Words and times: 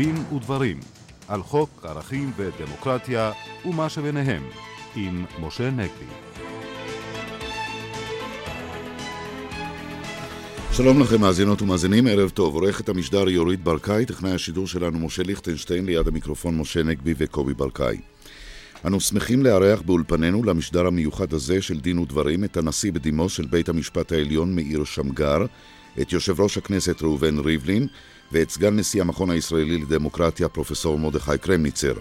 דין 0.00 0.16
ודברים 0.34 0.80
על 1.28 1.42
חוק 1.42 1.84
ערכים 1.84 2.32
ודמוקרטיה 2.36 3.32
ומה 3.64 3.88
שביניהם 3.88 4.42
עם 4.96 5.24
משה 5.40 5.70
נגבי. 5.70 6.04
שלום 10.72 11.00
לכם 11.00 11.20
מאזינות 11.20 11.62
ומאזינים, 11.62 12.06
ערב 12.06 12.30
טוב. 12.30 12.54
עורכת 12.54 12.88
המשדר 12.88 13.28
יורית 13.28 13.64
ברקאי, 13.64 14.06
טכנאי 14.06 14.30
השידור 14.30 14.66
שלנו 14.66 14.98
משה 14.98 15.22
ליכטנשטיין, 15.22 15.86
ליד 15.86 16.08
המיקרופון 16.08 16.58
משה 16.58 16.82
נגבי 16.82 17.14
וקובי 17.18 17.54
ברקאי. 17.54 18.00
אנו 18.86 19.00
שמחים 19.00 19.42
לארח 19.42 19.82
באולפנינו 19.82 20.44
למשדר 20.44 20.86
המיוחד 20.86 21.32
הזה 21.32 21.62
של 21.62 21.80
דין 21.80 21.98
ודברים 21.98 22.44
את 22.44 22.56
הנשיא 22.56 22.92
בדימוס 22.92 23.32
של 23.32 23.46
בית 23.46 23.68
המשפט 23.68 24.12
העליון 24.12 24.54
מאיר 24.54 24.84
שמגר, 24.84 25.44
את 26.00 26.12
יושב 26.12 26.40
ראש 26.40 26.58
הכנסת 26.58 27.02
ראובן 27.02 27.38
ריבלין 27.38 27.86
ואת 28.32 28.50
סגן 28.50 28.76
נשיא 28.76 29.00
המכון 29.00 29.30
הישראלי 29.30 29.78
לדמוקרטיה 29.78 30.48
פרופסור 30.48 30.98
מרדכי 30.98 31.38
קרמניצר. 31.40 31.94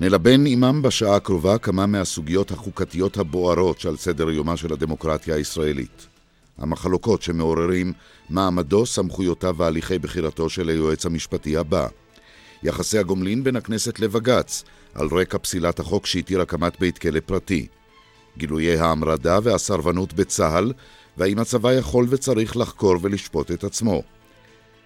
נלבן 0.00 0.46
עמם 0.46 0.82
בשעה 0.82 1.16
הקרובה 1.16 1.58
כמה 1.58 1.86
מהסוגיות 1.86 2.50
החוקתיות 2.50 3.16
הבוערות 3.16 3.80
שעל 3.80 3.96
סדר 3.96 4.30
יומה 4.30 4.56
של 4.56 4.72
הדמוקרטיה 4.72 5.34
הישראלית. 5.34 6.06
המחלוקות 6.58 7.22
שמעוררים 7.22 7.92
מעמדו, 8.30 8.86
סמכויותיו 8.86 9.54
והליכי 9.56 9.98
בחירתו 9.98 10.48
של 10.48 10.68
היועץ 10.68 11.06
המשפטי 11.06 11.56
הבא. 11.56 11.88
יחסי 12.62 12.98
הגומלין 12.98 13.44
בין 13.44 13.56
הכנסת 13.56 14.00
לבג"ץ, 14.00 14.64
על 14.94 15.08
רקע 15.12 15.38
פסילת 15.38 15.80
החוק 15.80 16.06
שהתיר 16.06 16.40
הקמת 16.40 16.80
בית 16.80 16.98
כלא 16.98 17.20
פרטי. 17.26 17.66
גילויי 18.38 18.78
ההמרדה 18.78 19.38
והסרבנות 19.42 20.12
בצה"ל, 20.12 20.72
והאם 21.16 21.38
הצבא 21.38 21.72
יכול 21.72 22.06
וצריך 22.08 22.56
לחקור 22.56 22.96
ולשפוט 23.02 23.50
את 23.50 23.64
עצמו. 23.64 24.02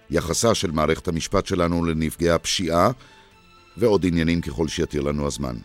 יחסה 0.09 0.55
של 0.55 0.71
מערכת 0.71 1.07
המשפט 1.07 1.45
שלנו 1.45 1.85
לנפגעי 1.85 2.29
הפשיעה, 2.29 2.91
ועוד 3.77 4.05
עניינים 4.05 4.41
ככל 4.41 4.67
שיתיר 4.67 5.01
לנו 5.01 5.27
הזמן. 5.27 5.55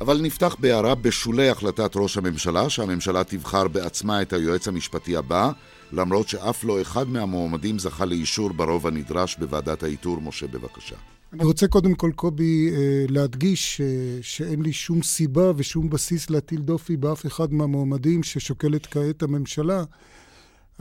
אבל 0.00 0.20
נפתח 0.20 0.56
בהערה 0.58 0.94
בשולי 0.94 1.48
החלטת 1.48 1.90
ראש 1.96 2.16
הממשלה 2.16 2.70
שהממשלה 2.70 3.24
תבחר 3.24 3.68
בעצמה 3.68 4.22
את 4.22 4.32
היועץ 4.32 4.68
המשפטי 4.68 5.16
הבא, 5.16 5.50
למרות 5.92 6.28
שאף 6.28 6.64
לא 6.64 6.82
אחד 6.82 7.08
מהמועמדים 7.08 7.78
זכה 7.78 8.04
לאישור 8.04 8.52
ברוב 8.52 8.86
הנדרש 8.86 9.36
בוועדת 9.36 9.82
האיתור. 9.82 10.20
משה, 10.20 10.46
בבקשה. 10.46 10.96
אני 11.32 11.44
רוצה 11.44 11.68
קודם 11.68 11.94
כל, 11.94 12.10
קובי, 12.14 12.70
אה, 12.70 13.04
להדגיש 13.08 13.80
אה, 13.80 13.86
שאין 14.22 14.62
לי 14.62 14.72
שום 14.72 15.02
סיבה 15.02 15.52
ושום 15.56 15.90
בסיס 15.90 16.30
להטיל 16.30 16.60
דופי 16.60 16.96
באף 16.96 17.26
אחד 17.26 17.52
מהמועמדים 17.52 18.22
ששוקלת 18.22 18.86
כעת 18.86 19.22
הממשלה, 19.22 19.84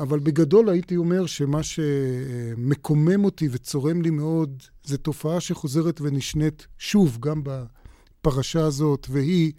אבל 0.01 0.19
בגדול 0.19 0.69
הייתי 0.69 0.97
אומר 0.97 1.25
שמה 1.25 1.63
שמקומם 1.63 3.25
אותי 3.25 3.47
וצורם 3.51 4.01
לי 4.01 4.09
מאוד, 4.09 4.63
זה 4.83 4.97
תופעה 4.97 5.39
שחוזרת 5.39 6.01
ונשנית 6.01 6.67
שוב, 6.77 7.17
גם 7.19 7.41
בפרשה 7.43 8.65
הזאת, 8.65 9.07
והיא 9.09 9.51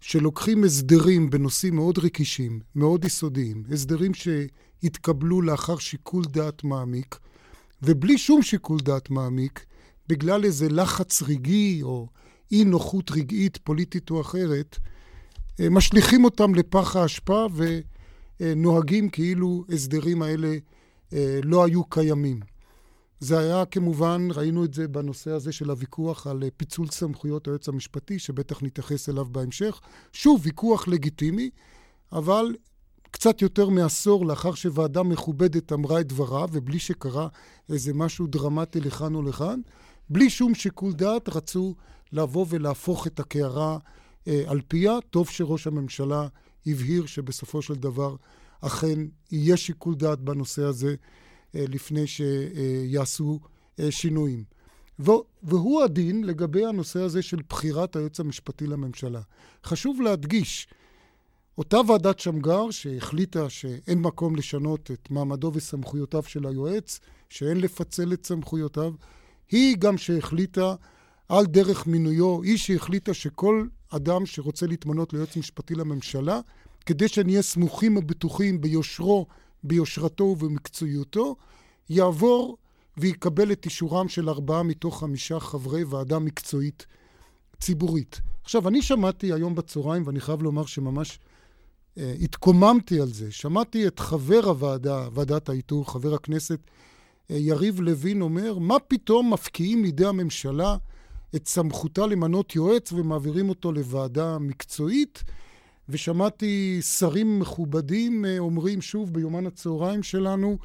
שלוקחים 0.00 0.64
הסדרים 0.64 1.30
בנושאים 1.30 1.74
מאוד 1.74 1.98
רגישים, 1.98 2.60
מאוד 2.74 3.04
יסודיים, 3.04 3.62
הסדרים 3.72 4.12
שהתקבלו 4.14 5.42
לאחר 5.42 5.78
שיקול 5.78 6.24
דעת 6.24 6.64
מעמיק, 6.64 7.18
ובלי 7.82 8.18
שום 8.18 8.42
שיקול 8.42 8.78
דעת 8.80 9.10
מעמיק, 9.10 9.64
בגלל 10.08 10.44
איזה 10.44 10.68
לחץ 10.68 11.22
רגעי 11.22 11.82
או 11.82 12.08
אי 12.52 12.64
נוחות 12.64 13.10
רגעית, 13.10 13.58
פוליטית 13.64 14.10
או 14.10 14.20
אחרת, 14.20 14.78
אה, 15.60 15.70
משליכים 15.70 16.24
אותם 16.24 16.54
לפח 16.54 16.96
האשפה 16.96 17.46
ונוהגים 18.40 19.08
כאילו 19.08 19.64
הסדרים 19.68 20.22
האלה 20.22 20.56
אה, 21.12 21.40
לא 21.42 21.64
היו 21.64 21.84
קיימים. 21.84 22.40
זה 23.20 23.38
היה 23.38 23.64
כמובן, 23.64 24.28
ראינו 24.34 24.64
את 24.64 24.74
זה 24.74 24.88
בנושא 24.88 25.30
הזה 25.30 25.52
של 25.52 25.70
הוויכוח 25.70 26.26
על 26.26 26.42
אה, 26.42 26.48
פיצול 26.56 26.88
סמכויות 26.88 27.46
היועץ 27.46 27.68
המשפטי, 27.68 28.18
שבטח 28.18 28.62
נתייחס 28.62 29.08
אליו 29.08 29.24
בהמשך. 29.24 29.80
שוב, 30.12 30.40
ויכוח 30.44 30.88
לגיטימי, 30.88 31.50
אבל 32.12 32.54
קצת 33.10 33.42
יותר 33.42 33.68
מעשור 33.68 34.26
לאחר 34.26 34.54
שוועדה 34.54 35.02
מכובדת 35.02 35.72
אמרה 35.72 36.00
את 36.00 36.06
דברה, 36.06 36.46
ובלי 36.52 36.78
שקרה 36.78 37.28
איזה 37.68 37.94
משהו 37.94 38.26
דרמטי 38.26 38.80
לכאן 38.80 39.14
או 39.14 39.22
לכאן, 39.22 39.60
בלי 40.10 40.30
שום 40.30 40.54
שיקול 40.54 40.92
דעת, 40.92 41.28
רצו 41.28 41.74
לבוא 42.12 42.46
ולהפוך 42.48 43.06
את 43.06 43.20
הקערה 43.20 43.78
אה, 44.28 44.42
על 44.46 44.60
פיה. 44.68 44.98
טוב 45.10 45.28
שראש 45.28 45.66
הממשלה 45.66 46.28
הבהיר 46.66 47.06
שבסופו 47.06 47.62
של 47.62 47.74
דבר 47.74 48.16
אכן 48.60 48.98
יהיה 49.30 49.56
שיקול 49.56 49.94
דעת 49.94 50.20
בנושא 50.20 50.62
הזה 50.62 50.94
אה, 51.54 51.64
לפני 51.68 52.06
שיעשו 52.06 53.40
אה, 53.80 53.90
שינויים. 53.90 54.44
והוא 55.42 55.82
הדין 55.82 56.24
לגבי 56.24 56.66
הנושא 56.66 57.00
הזה 57.00 57.22
של 57.22 57.38
בחירת 57.48 57.96
היועץ 57.96 58.20
המשפטי 58.20 58.66
לממשלה. 58.66 59.20
חשוב 59.64 60.00
להדגיש, 60.00 60.68
אותה 61.58 61.78
ועדת 61.88 62.18
שמגר 62.18 62.70
שהחליטה 62.70 63.50
שאין 63.50 63.98
מקום 63.98 64.36
לשנות 64.36 64.90
את 64.90 65.10
מעמדו 65.10 65.50
וסמכויותיו 65.54 66.22
של 66.22 66.46
היועץ, 66.46 67.00
שאין 67.28 67.60
לפצל 67.60 68.12
את 68.12 68.26
סמכויותיו, 68.26 68.92
היא 69.50 69.76
גם 69.76 69.98
שהחליטה 69.98 70.74
על 71.28 71.46
דרך 71.46 71.86
מינויו, 71.86 72.42
היא 72.42 72.56
שהחליטה 72.56 73.14
שכל 73.14 73.66
אדם 73.90 74.26
שרוצה 74.26 74.66
להתמנות 74.66 75.12
ליועץ 75.12 75.36
משפטי 75.36 75.74
לממשלה, 75.74 76.40
כדי 76.86 77.08
שנהיה 77.08 77.42
סמוכים 77.42 77.96
ובטוחים 77.96 78.60
ביושרו, 78.60 79.26
ביושרתו 79.64 80.24
ובמקצועיותו, 80.24 81.36
יעבור 81.90 82.56
ויקבל 82.96 83.52
את 83.52 83.64
אישורם 83.64 84.08
של 84.08 84.28
ארבעה 84.28 84.62
מתוך 84.62 85.00
חמישה 85.00 85.40
חברי 85.40 85.84
ועדה 85.84 86.18
מקצועית 86.18 86.86
ציבורית. 87.60 88.20
עכשיו, 88.42 88.68
אני 88.68 88.82
שמעתי 88.82 89.32
היום 89.32 89.54
בצהריים, 89.54 90.06
ואני 90.06 90.20
חייב 90.20 90.42
לומר 90.42 90.66
שממש 90.66 91.18
אה, 91.98 92.14
התקוממתי 92.20 93.00
על 93.00 93.08
זה, 93.08 93.32
שמעתי 93.32 93.86
את 93.86 93.98
חבר 93.98 94.40
הוועדה, 94.44 95.08
ועדת 95.12 95.48
האיתור, 95.48 95.92
חבר 95.92 96.14
הכנסת 96.14 96.60
יריב 97.30 97.80
לוין 97.80 98.22
אומר, 98.22 98.58
מה 98.58 98.78
פתאום 98.78 99.32
מפקיעים 99.32 99.82
מידי 99.82 100.06
הממשלה 100.06 100.76
את 101.36 101.48
סמכותה 101.48 102.06
למנות 102.06 102.56
יועץ 102.56 102.92
ומעבירים 102.92 103.48
אותו 103.48 103.72
לוועדה 103.72 104.38
מקצועית? 104.38 105.24
ושמעתי 105.90 106.82
שרים 106.82 107.38
מכובדים 107.38 108.24
אה, 108.24 108.38
אומרים 108.38 108.80
שוב 108.80 109.12
ביומן 109.12 109.46
הצהריים 109.46 110.02
שלנו, 110.02 110.58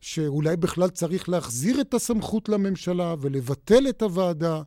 שאולי 0.00 0.56
בכלל 0.56 0.88
צריך 0.88 1.28
להחזיר 1.28 1.80
את 1.80 1.94
הסמכות 1.94 2.48
לממשלה 2.48 3.14
ולבטל 3.20 3.88
את 3.88 4.02
הוועדה 4.02 4.62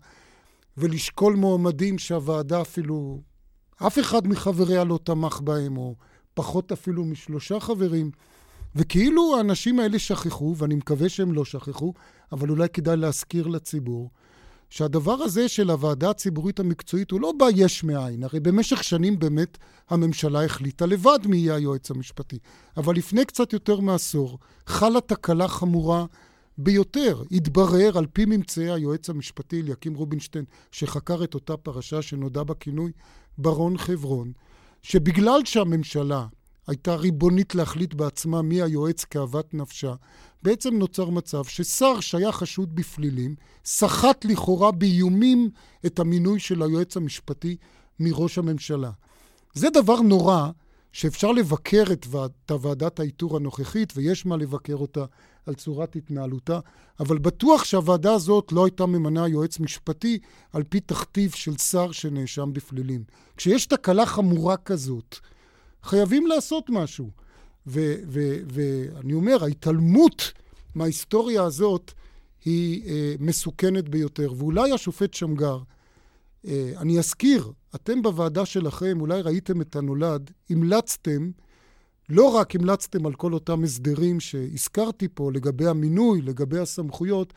ולשקול 0.78 1.36
מועמדים 1.36 1.98
שהוועדה 1.98 2.62
אפילו, 2.62 3.22
אף 3.88 4.00
אחד 4.00 4.28
מחבריה 4.28 4.84
לא 4.84 5.00
תמך 5.04 5.42
בהם, 5.44 5.78
או 5.78 5.96
פחות 6.34 6.72
אפילו 6.72 7.06
משלושה 7.06 7.60
חברים. 7.60 8.12
וכאילו 8.76 9.38
האנשים 9.38 9.80
האלה 9.80 10.00
שכחו, 10.00 10.56
ואני 10.58 10.76
מקווה 10.76 11.10
שהם 11.10 11.34
לא 11.34 11.46
שכחו, 11.46 11.94
אבל 12.32 12.50
אולי 12.50 12.70
כדאי 12.70 12.98
להזכיר 12.98 13.48
לציבור, 13.48 14.10
שהדבר 14.70 15.14
הזה 15.14 15.48
של 15.48 15.70
הוועדה 15.70 16.10
הציבורית 16.10 16.60
המקצועית 16.60 17.12
הוא 17.12 17.22
לא 17.22 17.32
בא 17.32 17.46
יש 17.56 17.84
מאין. 17.84 18.24
הרי 18.24 18.40
במשך 18.40 18.84
שנים 18.84 19.20
באמת 19.20 19.58
הממשלה 19.90 20.46
החליטה 20.46 20.86
לבד 20.86 21.20
מי 21.26 21.38
יהיה 21.38 21.56
היועץ 21.56 21.92
המשפטי. 21.92 22.40
אבל 22.78 22.96
לפני 22.96 23.26
קצת 23.26 23.54
יותר 23.54 23.80
מעשור 23.80 24.40
חלה 24.66 25.02
תקלה 25.02 25.48
חמורה 25.48 26.06
ביותר. 26.58 27.24
התברר 27.32 27.98
על 27.98 28.06
פי 28.14 28.26
ממצאי 28.26 28.72
היועץ 28.72 29.10
המשפטי 29.10 29.62
אליקים 29.62 29.94
רובינשטיין, 29.96 30.46
שחקר 30.72 31.24
את 31.24 31.34
אותה 31.34 31.58
פרשה 31.58 32.02
שנודע 32.02 32.44
בכינוי 32.44 32.92
ברון 33.38 33.78
חברון, 33.78 34.32
שבגלל 34.82 35.42
שהממשלה 35.46 36.26
הייתה 36.68 36.96
ריבונית 36.96 37.56
להחליט 37.56 37.94
בעצמה 37.94 38.42
מי 38.42 38.62
היועץ 38.62 39.04
כאוות 39.04 39.54
נפשה, 39.54 39.94
בעצם 40.44 40.78
נוצר 40.78 41.10
מצב 41.10 41.44
ששר 41.44 42.00
שהיה 42.00 42.32
חשוד 42.32 42.76
בפלילים, 42.76 43.36
סחט 43.66 44.26
לכאורה 44.26 44.72
באיומים 44.72 45.50
את 45.86 46.00
המינוי 46.00 46.40
של 46.40 46.64
היועץ 46.64 46.98
המשפטי 46.98 47.58
מראש 48.00 48.38
הממשלה. 48.38 48.92
זה 49.54 49.70
דבר 49.70 50.02
נורא 50.02 50.50
שאפשר 50.92 51.32
לבקר 51.32 51.84
את 51.92 52.08
ועדת 52.62 53.00
האיתור 53.00 53.38
הנוכחית, 53.38 53.94
ויש 53.96 54.26
מה 54.26 54.38
לבקר 54.38 54.76
אותה 54.76 55.06
על 55.46 55.54
צורת 55.54 55.96
התנהלותה, 55.96 56.60
אבל 57.00 57.18
בטוח 57.18 57.64
שהוועדה 57.64 58.14
הזאת 58.14 58.52
לא 58.52 58.66
הייתה 58.66 58.86
ממנה 58.86 59.28
יועץ 59.28 59.60
משפטי 59.60 60.20
על 60.54 60.64
פי 60.64 60.80
תכתיב 60.80 61.32
של 61.32 61.58
שר 61.58 61.92
שנאשם 61.92 62.54
בפלילים. 62.54 63.04
כשיש 63.38 63.66
תקלה 63.66 64.06
חמורה 64.06 64.58
כזאת, 64.58 65.16
חייבים 65.88 66.28
לעשות 66.28 66.70
משהו. 66.70 67.10
ואני 67.66 69.14
אומר, 69.14 69.44
ההתעלמות 69.44 70.32
מההיסטוריה 70.76 71.44
הזאת 71.44 71.92
היא 72.46 72.90
אה, 72.90 73.16
מסוכנת 73.20 73.90
ביותר. 73.90 74.34
ואולי 74.38 74.72
השופט 74.72 75.14
שמגר, 75.14 75.60
אה, 76.48 76.72
אני 76.78 77.00
אזכיר, 77.00 77.52
אתם 77.76 78.02
בוועדה 78.02 78.46
שלכם, 78.46 79.02
אולי 79.02 79.22
ראיתם 79.22 79.62
את 79.62 79.76
הנולד, 79.76 80.32
המלצתם, 80.50 81.32
לא 82.10 82.36
רק 82.36 82.56
המלצתם 82.56 83.06
על 83.06 83.14
כל 83.14 83.34
אותם 83.34 83.64
הסדרים 83.64 84.20
שהזכרתי 84.20 85.08
פה 85.14 85.32
לגבי 85.32 85.68
המינוי, 85.68 86.22
לגבי 86.22 86.60
הסמכויות, 86.60 87.34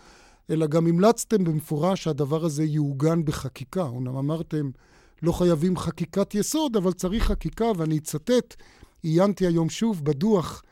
אלא 0.50 0.66
גם 0.66 0.86
המלצתם 0.86 1.44
במפורש 1.44 2.04
שהדבר 2.04 2.44
הזה 2.44 2.64
יעוגן 2.64 3.24
בחקיקה. 3.24 3.82
אומנם 3.82 4.16
אמרתם, 4.16 4.70
לא 5.22 5.32
חייבים 5.32 5.76
חקיקת 5.76 6.34
יסוד, 6.34 6.76
אבל 6.76 6.92
צריך 6.92 7.24
חקיקה, 7.24 7.66
ואני 7.76 7.98
אצטט, 7.98 8.56
עיינתי 9.02 9.46
היום 9.46 9.70
שוב 9.70 10.04
בדוח, 10.04 10.62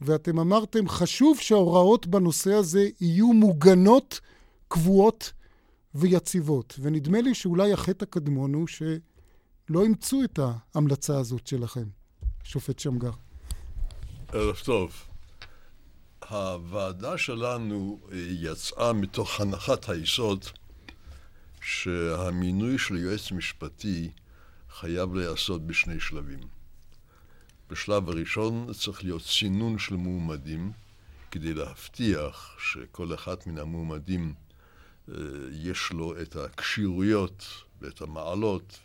ואתם 0.00 0.38
אמרתם, 0.38 0.88
חשוב 0.88 1.38
שההוראות 1.38 2.06
בנושא 2.06 2.52
הזה 2.52 2.88
יהיו 3.00 3.32
מוגנות, 3.32 4.20
קבועות 4.68 5.32
ויציבות. 5.94 6.78
ונדמה 6.82 7.20
לי 7.20 7.34
שאולי 7.34 7.72
החטא 7.72 8.04
הקדמון 8.04 8.54
הוא 8.54 8.66
שלא 8.66 9.82
אימצו 9.82 10.24
את 10.24 10.38
ההמלצה 10.74 11.18
הזאת 11.18 11.46
שלכם, 11.46 11.84
שופט 12.44 12.78
שמגר. 12.78 13.10
ערב 14.32 14.56
טוב. 14.64 14.92
הוועדה 16.30 17.18
שלנו 17.18 18.00
יצאה 18.12 18.92
מתוך 18.92 19.40
הנחת 19.40 19.88
היסוד 19.88 20.44
שהמינוי 21.62 22.78
של 22.78 22.96
יועץ 22.96 23.32
משפטי 23.32 24.10
חייב 24.70 25.14
להיעשות 25.14 25.66
בשני 25.66 26.00
שלבים. 26.00 26.40
בשלב 27.70 28.08
הראשון 28.08 28.72
צריך 28.72 29.04
להיות 29.04 29.22
סינון 29.22 29.78
של 29.78 29.94
מועמדים 29.96 30.72
כדי 31.30 31.54
להבטיח 31.54 32.56
שכל 32.58 33.14
אחד 33.14 33.36
מן 33.46 33.58
המועמדים 33.58 34.34
אה, 35.08 35.14
יש 35.52 35.92
לו 35.92 36.20
את 36.22 36.36
הכשירויות 36.36 37.46
ואת 37.80 38.00
המעלות 38.00 38.78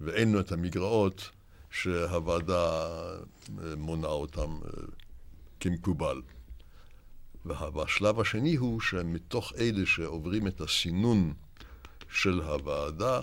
ואין 0.00 0.32
לו 0.32 0.40
את 0.40 0.52
המגרעות 0.52 1.30
שהוועדה 1.70 2.86
אה, 2.86 3.76
מונה 3.76 4.06
אותם 4.06 4.58
אה, 4.64 4.70
כמקובל. 5.60 6.22
והשלב 7.44 8.20
השני 8.20 8.54
הוא 8.56 8.80
שמתוך 8.80 9.52
אלה 9.58 9.86
שעוברים 9.86 10.46
את 10.46 10.60
הסינון 10.60 11.34
של 12.12 12.40
הוועדה, 12.40 13.20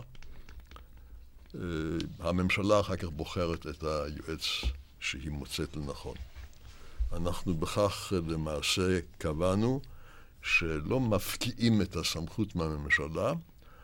אה, 1.56 1.62
הממשלה 2.19 2.80
אחר 2.80 2.95
כך 2.95 3.07
בוחרת 3.07 3.68
את 3.68 3.84
היועץ 3.84 4.42
שהיא 5.00 5.31
מוצאת 5.31 5.75
לנכון. 5.75 6.16
אנחנו 7.13 7.56
בכך 7.56 8.13
למעשה 8.28 9.00
קבענו 9.18 9.81
שלא 10.42 11.00
מפקיעים 11.00 11.81
את 11.81 11.95
הסמכות 11.95 12.56
מהממשלה, 12.56 13.34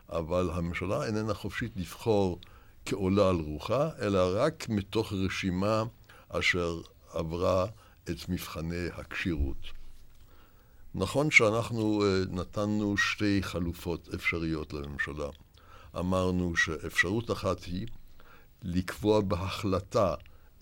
אבל 0.10 0.50
הממשלה 0.54 1.06
איננה 1.06 1.34
חופשית 1.34 1.72
לבחור 1.76 2.40
כעולה 2.86 3.30
על 3.30 3.36
רוחה, 3.36 3.90
אלא 4.02 4.32
רק 4.36 4.70
מתוך 4.70 5.14
רשימה 5.14 5.84
אשר 6.30 6.82
עברה 7.14 7.66
את 8.04 8.30
מבחני 8.30 8.88
הכשירות. 8.94 9.83
נכון 10.96 11.32
שאנחנו 11.32 12.04
אה, 12.04 12.24
נתנו 12.30 12.98
שתי 12.98 13.40
חלופות 13.44 14.10
אפשריות 14.16 14.74
לממשלה. 14.74 15.28
אמרנו 16.00 16.56
שאפשרות 16.56 17.32
אחת 17.32 17.64
היא 17.64 17.88
לקבוע 18.64 19.22
בהחלטה 19.22 20.14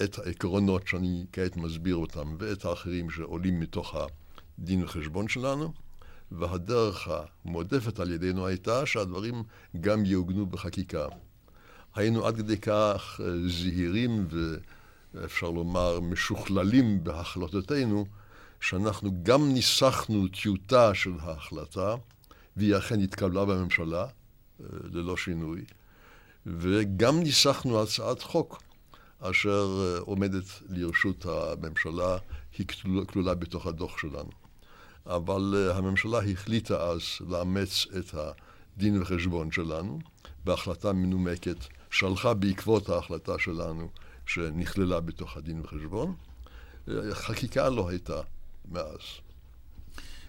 את 0.04 0.20
העקרונות 0.20 0.88
שאני 0.88 1.26
כעת 1.32 1.58
מסביר 1.58 1.96
אותם 1.96 2.36
ואת 2.40 2.66
האחרים 2.66 3.10
שעולים 3.10 3.60
מתוך 3.60 3.96
הדין 3.96 4.84
וחשבון 4.84 5.28
שלנו, 5.28 5.74
והדרך 6.32 7.08
המועדפת 7.46 8.00
על 8.00 8.12
ידינו 8.12 8.48
הייתה 8.48 8.86
שהדברים 8.86 9.44
גם 9.82 10.06
יעוגנו 10.06 10.46
בחקיקה. 10.46 11.06
היינו 11.96 12.26
עד 12.26 12.38
כדי 12.38 12.58
כך 12.58 13.22
אה, 13.24 13.48
זהירים 13.48 14.28
ואפשר 15.14 15.50
לומר 15.50 16.00
משוכללים 16.00 17.04
בהחלטותינו, 17.04 18.06
שאנחנו 18.62 19.24
גם 19.24 19.54
ניסחנו 19.54 20.28
טיוטה 20.28 20.96
של 20.96 21.14
ההחלטה, 21.20 21.96
והיא 22.58 22.78
אכן 22.78 23.00
התקבלה 23.00 23.46
בממשלה, 23.46 24.02
אה, 24.02 24.66
ללא 24.84 25.18
שינוי, 25.18 25.62
וגם 26.46 27.20
ניסחנו 27.20 27.82
הצעת 27.82 28.22
חוק 28.22 28.62
אשר 29.20 29.68
אה, 29.82 30.00
עומדת 30.00 30.44
לרשות 30.70 31.26
הממשלה, 31.26 32.18
היא 32.58 32.68
כלולה 33.08 33.36
בתוך 33.36 33.68
הדוח 33.68 33.98
שלנו. 33.98 34.32
אבל 35.06 35.54
אה, 35.56 35.78
הממשלה 35.78 36.20
החליטה 36.32 36.84
אז 36.84 37.02
לאמץ 37.30 37.86
את 38.00 38.16
הדין 38.16 39.02
וחשבון 39.02 39.52
שלנו 39.52 40.00
בהחלטה 40.46 40.94
מנומקת, 40.94 41.58
שלחה 41.92 42.34
בעקבות 42.34 42.90
ההחלטה 42.90 43.40
שלנו 43.40 43.90
שנכללה 44.26 45.00
בתוך 45.00 45.38
הדין 45.38 45.62
וחשבון. 45.62 46.16
חקיקה 47.12 47.70
לא 47.70 47.90
הייתה 47.90 48.22
מאז. 48.72 49.00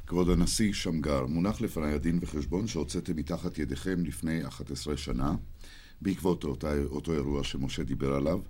כבוד 0.06 0.31
הנשיא 0.31 0.73
שמגר, 0.73 1.26
מונח 1.26 1.61
לפניי 1.61 1.94
הדין 1.94 2.19
וחשבון 2.23 2.67
שהוצאתם 2.67 3.17
מתחת 3.17 3.58
ידיכם 3.58 4.05
לפני 4.05 4.46
11 4.49 4.96
שנה, 4.96 5.34
בעקבות 6.00 6.44
אותה, 6.44 6.73
אותו 6.84 7.12
אירוע 7.12 7.44
שמשה 7.44 7.82
דיבר 7.82 8.14
עליו. 8.14 8.40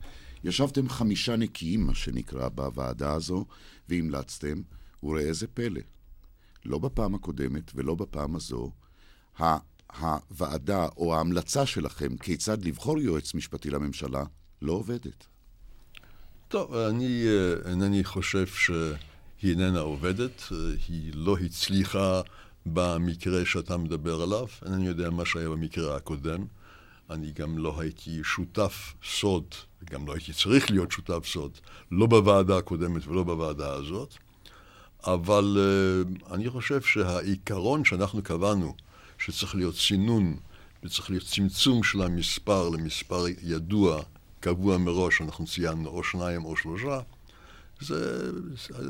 ישבתם 0.45 0.89
חמישה 0.89 1.37
נקיים, 1.37 1.87
מה 1.87 1.95
שנקרא, 1.95 2.49
בוועדה 2.49 3.13
הזו, 3.13 3.47
והמלצתם, 3.89 4.63
וראה 5.03 5.23
איזה 5.23 5.47
פלא. 5.47 5.81
לא 6.65 6.79
בפעם 6.79 7.15
הקודמת 7.15 7.73
ולא 7.75 7.95
בפעם 7.95 8.37
הזו, 8.37 8.71
הוועדה 9.99 10.89
או 10.97 11.15
ההמלצה 11.15 11.67
שלכם 11.67 12.17
כיצד 12.17 12.65
לבחור 12.65 12.99
יועץ 12.99 13.35
משפטי 13.35 13.71
לממשלה 13.71 14.25
לא 14.63 14.73
עובדת. 14.73 15.27
טוב, 16.49 16.75
אני 16.75 17.25
אה, 17.27 17.71
אינני 17.71 18.05
חושב 18.05 18.47
ש... 18.47 18.71
היא 19.43 19.51
איננה 19.51 19.81
עובדת, 19.81 20.43
היא 20.89 21.13
לא 21.15 21.37
הצליחה 21.39 22.21
במקרה 22.67 23.45
שאתה 23.45 23.77
מדבר 23.77 24.23
עליו, 24.23 24.47
אינני 24.67 24.87
יודע 24.87 25.11
מה 25.11 25.27
שהיה 25.27 25.49
במקרה 25.49 25.97
הקודם. 25.97 26.45
אני 27.11 27.33
גם 27.33 27.59
לא 27.59 27.81
הייתי 27.81 28.21
שותף 28.25 28.95
סוד, 29.05 29.45
וגם 29.83 30.07
לא 30.07 30.13
הייתי 30.13 30.33
צריך 30.33 30.71
להיות 30.71 30.93
שותף 30.93 31.27
סוד, 31.27 31.53
לא 31.91 32.07
בוועדה 32.07 32.57
הקודמת 32.57 33.07
ולא 33.07 33.23
בוועדה 33.23 33.73
הזאת. 33.73 34.15
אבל 35.07 35.59
uh, 35.59 36.35
אני 36.35 36.51
חושב 36.51 36.81
שהעיקרון 36.81 37.85
שאנחנו 37.85 38.23
קבענו, 38.23 38.75
שצריך 39.19 39.55
להיות 39.55 39.77
סינון 39.77 40.37
וצריך 40.85 41.11
להיות 41.11 41.25
צמצום 41.25 41.83
של 41.83 42.03
המספר 42.03 42.69
למספר 42.69 43.25
ידוע, 43.43 44.03
קבוע 44.41 44.79
מראש, 44.79 45.21
אנחנו 45.21 45.47
ציינו 45.47 45.89
או 45.89 46.05
שניים 46.05 46.45
או 46.45 46.57
שלושה, 46.57 47.01
זה, 47.83 48.31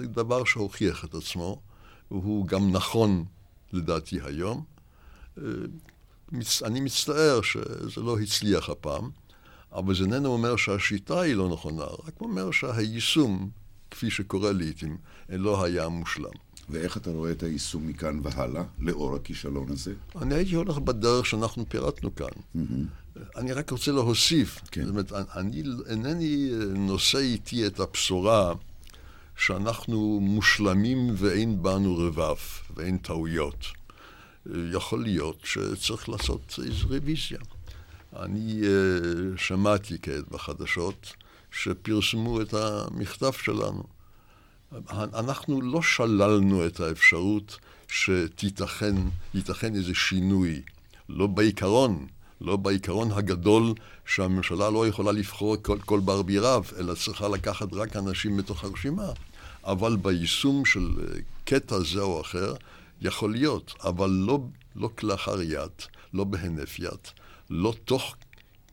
דבר 0.06 0.44
שהוכיח 0.44 1.04
את 1.04 1.14
עצמו, 1.14 1.61
והוא 2.11 2.46
גם 2.46 2.72
נכון 2.72 3.25
לדעתי 3.72 4.18
היום. 4.25 4.64
אה, 5.38 5.44
אני 6.64 6.80
מצטער 6.80 7.40
שזה 7.42 8.00
לא 8.00 8.18
הצליח 8.18 8.68
הפעם, 8.70 9.11
אבל 9.72 9.94
זה 9.94 10.04
איננו 10.04 10.28
אומר 10.28 10.56
שהשיטה 10.56 11.20
היא 11.20 11.34
לא 11.34 11.49
נכונה, 11.49 11.84
רק 11.84 12.20
אומר 12.20 12.50
שהיישום, 12.50 13.50
כפי 13.90 14.11
שקורה 14.11 14.52
לעיתים, 14.52 14.96
לא 15.28 15.64
היה 15.64 15.88
מושלם. 15.88 16.32
ואיך 16.68 16.96
אתה 16.96 17.11
רואה 17.11 17.30
את 17.30 17.42
היישום 17.42 17.87
מכאן 17.87 18.20
והלאה, 18.22 18.62
לאור 18.78 19.16
הכישלון 19.16 19.66
הזה? 19.70 19.94
אני 20.22 20.34
הייתי 20.34 20.54
הולך 20.54 20.78
בדרך 20.78 21.26
שאנחנו 21.26 21.68
פירטנו 21.68 22.14
כאן. 22.14 22.26
Mm-hmm. 22.26 23.18
אני 23.37 23.52
רק 23.52 23.70
רוצה 23.70 23.92
להוסיף, 23.92 24.61
כן. 24.70 24.84
זאת 24.84 24.90
אומרת, 24.90 25.12
אני 25.37 25.62
אינני 25.88 26.50
נושא 26.75 27.18
איתי 27.18 27.66
את 27.66 27.80
הבשורה 27.80 28.54
שאנחנו 29.46 30.20
מושלמים 30.22 31.14
ואין 31.16 31.62
בנו 31.62 31.96
רבב 31.96 32.37
ואין 32.76 32.99
טעויות. 32.99 33.66
יכול 34.46 35.02
להיות 35.02 35.40
שצריך 35.44 36.08
לעשות 36.08 36.58
איזו 36.66 36.88
רוויזיה. 36.88 37.38
אני 38.16 38.61
uh, 38.61 38.66
שמעתי 39.40 39.96
כעת 40.02 40.28
בחדשות 40.28 41.12
שפרסמו 41.50 42.40
את 42.40 42.54
המכתב 42.54 43.32
שלנו. 43.32 43.82
אנחנו 44.90 45.62
לא 45.62 45.82
שללנו 45.82 46.66
את 46.66 46.80
האפשרות 46.80 47.58
שתיתכן 47.88 48.94
איזה 49.75 49.94
שינוי, 49.94 50.62
לא 51.08 51.26
בעיקרון, 51.26 52.06
לא 52.40 52.56
בעיקרון 52.56 53.12
הגדול 53.12 53.75
שהממשלה 54.06 54.70
לא 54.70 54.88
יכולה 54.88 55.12
לבחור 55.12 55.56
כל, 55.62 55.78
כל 55.84 56.00
בר 56.00 56.22
בי 56.22 56.38
רב, 56.38 56.70
אלא 56.78 56.94
צריכה 56.94 57.28
לקחת 57.28 57.72
רק 57.72 57.96
אנשים 57.96 58.37
מתוך 58.37 58.64
הרשימה. 58.64 59.12
אבל 59.64 59.97
ביישום 59.97 60.64
של 60.64 60.88
אה, 61.00 61.21
קטע 61.45 61.78
זה 61.78 62.00
או 62.00 62.21
אחר, 62.21 62.54
יכול 63.00 63.33
להיות, 63.33 63.75
אבל 63.85 64.11
לא, 64.11 64.38
לא 64.76 64.90
כלאחר 64.99 65.42
יד, 65.42 65.71
לא 66.14 66.25
בהינף 66.25 66.78
יד, 66.78 67.09
לא 67.50 67.75
תוך, 67.85 68.16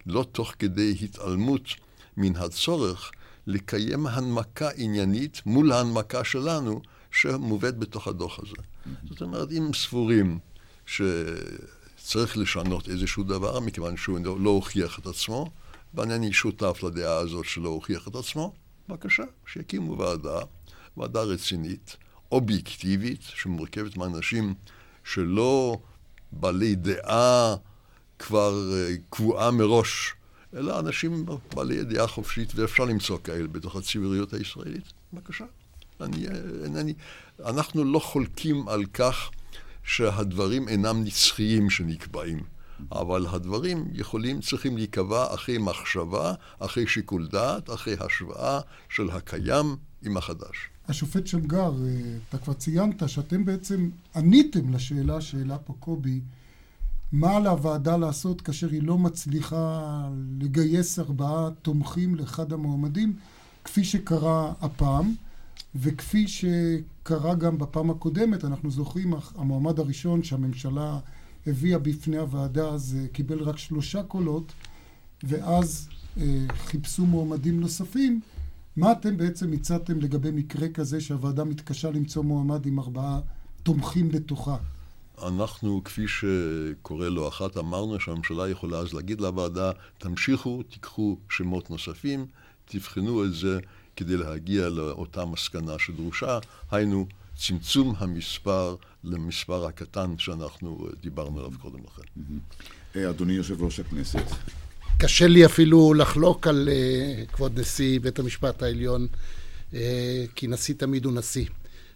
לא 0.05 0.25
תוך 0.31 0.53
כדי 0.59 0.95
התעלמות 1.01 1.63
מן 2.17 2.35
הצורך 2.35 3.11
לקיים 3.47 4.07
הנמקה 4.07 4.69
עניינית 4.75 5.41
מול 5.45 5.71
ההנמקה 5.71 6.23
שלנו 6.23 6.81
שמובאת 7.11 7.77
בתוך 7.77 8.07
הדוח 8.07 8.39
הזה. 8.39 8.55
זאת 9.09 9.21
אומרת, 9.21 9.51
אם 9.51 9.73
סבורים 9.73 10.39
ש... 10.85 11.01
צריך 12.03 12.37
לשנות 12.37 12.89
איזשהו 12.89 13.23
דבר, 13.23 13.59
מכיוון 13.59 13.97
שהוא 13.97 14.19
לא, 14.23 14.39
לא 14.39 14.49
הוכיח 14.49 14.99
את 14.99 15.07
עצמו, 15.07 15.51
ואינני 15.93 16.33
שותף 16.33 16.79
לדעה 16.83 17.17
הזאת 17.17 17.45
שלא 17.45 17.69
הוכיח 17.69 18.07
את 18.07 18.15
עצמו, 18.15 18.53
בבקשה, 18.89 19.23
שיקימו 19.47 19.97
ועדה, 19.97 20.39
ועדה 20.97 21.21
רצינית, 21.21 21.97
אובייקטיבית, 22.31 23.21
שמורכבת 23.23 23.97
מאנשים 23.97 24.53
שלא 25.03 25.77
בעלי 26.31 26.75
דעה 26.75 27.55
כבר 28.19 28.73
אה, 28.73 28.95
קבועה 29.09 29.51
מראש, 29.51 30.13
אלא 30.55 30.79
אנשים 30.79 31.25
בעלי 31.55 31.83
דעה 31.83 32.07
חופשית, 32.07 32.55
ואפשר 32.55 32.85
למצוא 32.85 33.17
כאלה 33.23 33.47
בתוך 33.47 33.75
הציבוריות 33.75 34.33
הישראלית. 34.33 34.93
בבקשה. 35.13 35.45
אני, 36.01 36.27
אני, 36.65 36.93
אנחנו 37.45 37.83
לא 37.83 37.99
חולקים 37.99 38.69
על 38.69 38.85
כך 38.85 39.29
שהדברים 39.83 40.67
אינם 40.67 41.03
נצחיים 41.03 41.69
שנקבעים. 41.69 42.43
אבל 42.91 43.25
הדברים 43.29 43.87
יכולים, 43.93 44.41
צריכים 44.41 44.77
להיקבע 44.77 45.33
אחרי 45.33 45.57
מחשבה, 45.57 46.33
אחרי 46.59 46.87
שיקול 46.87 47.27
דעת, 47.27 47.69
אחרי 47.69 47.95
השוואה 47.99 48.59
של 48.89 49.09
הקיים 49.09 49.75
עם 50.05 50.17
החדש. 50.17 50.69
השופט 50.87 51.27
שמגר, 51.27 51.73
אה, 51.85 52.17
אתה 52.29 52.37
כבר 52.37 52.53
ציינת 52.53 53.09
שאתם 53.09 53.45
בעצם 53.45 53.89
עניתם 54.15 54.73
לשאלה 54.73 55.21
שהעלה 55.21 55.57
פה 55.57 55.73
קובי, 55.79 56.21
מה 57.11 57.35
על 57.35 57.47
הוועדה 57.47 57.97
לעשות 57.97 58.41
כאשר 58.41 58.69
היא 58.69 58.83
לא 58.83 58.97
מצליחה 58.97 60.09
לגייס 60.39 60.99
ארבעה 60.99 61.49
תומכים 61.61 62.15
לאחד 62.15 62.53
המועמדים, 62.53 63.13
כפי 63.63 63.83
שקרה 63.83 64.53
הפעם, 64.61 65.13
וכפי 65.75 66.27
שקרה 66.27 67.35
גם 67.35 67.57
בפעם 67.57 67.89
הקודמת, 67.89 68.45
אנחנו 68.45 68.71
זוכרים, 68.71 69.13
המועמד 69.35 69.79
הראשון 69.79 70.23
שהממשלה 70.23 70.99
הביאה 71.47 71.79
בפני 71.79 72.17
הוועדה 72.17 72.69
אז 72.69 72.97
קיבל 73.11 73.39
רק 73.39 73.57
שלושה 73.57 74.03
קולות, 74.03 74.53
ואז 75.23 75.89
אה, 76.17 76.45
חיפשו 76.53 77.05
מועמדים 77.05 77.59
נוספים. 77.59 78.19
מה 78.79 78.91
אתם 78.91 79.17
בעצם 79.17 79.53
הצעתם 79.53 79.99
לגבי 79.99 80.31
מקרה 80.31 80.69
כזה 80.69 81.01
שהוועדה 81.01 81.43
מתקשה 81.43 81.91
למצוא 81.91 82.23
מועמד 82.23 82.65
עם 82.65 82.79
ארבעה 82.79 83.19
תומכים 83.63 84.09
בתוכה? 84.09 84.57
אנחנו, 85.27 85.81
כפי 85.83 86.05
שקורה 86.07 87.09
לא 87.09 87.27
אחת, 87.27 87.57
אמרנו 87.57 87.99
שהממשלה 87.99 88.49
יכולה 88.49 88.77
אז 88.77 88.93
להגיד 88.93 89.21
לוועדה, 89.21 89.71
תמשיכו, 89.97 90.63
תיקחו 90.63 91.17
שמות 91.29 91.69
נוספים, 91.69 92.25
תבחנו 92.65 93.25
את 93.25 93.33
זה 93.33 93.59
כדי 93.95 94.17
להגיע 94.17 94.69
לאותה 94.69 95.25
מסקנה 95.25 95.79
שדרושה, 95.79 96.39
היינו 96.71 97.05
צמצום 97.35 97.95
המספר 97.97 98.75
למספר 99.03 99.65
הקטן 99.65 100.17
שאנחנו 100.17 100.87
דיברנו 101.01 101.39
עליו 101.39 101.51
קודם 101.61 101.79
לכן. 101.79 102.21
אה, 102.95 103.09
אדוני 103.09 103.33
יושב 103.33 103.63
ראש 103.63 103.79
הכנסת. 103.79 104.25
קשה 105.01 105.27
לי 105.27 105.45
אפילו 105.45 105.93
לחלוק 105.93 106.47
על 106.47 106.69
uh, 106.69 107.31
כבוד 107.31 107.59
נשיא 107.59 107.99
בית 107.99 108.19
המשפט 108.19 108.63
העליון, 108.63 109.07
uh, 109.71 109.75
כי 110.35 110.47
נשיא 110.47 110.75
תמיד 110.77 111.05
הוא 111.05 111.13
נשיא. 111.13 111.45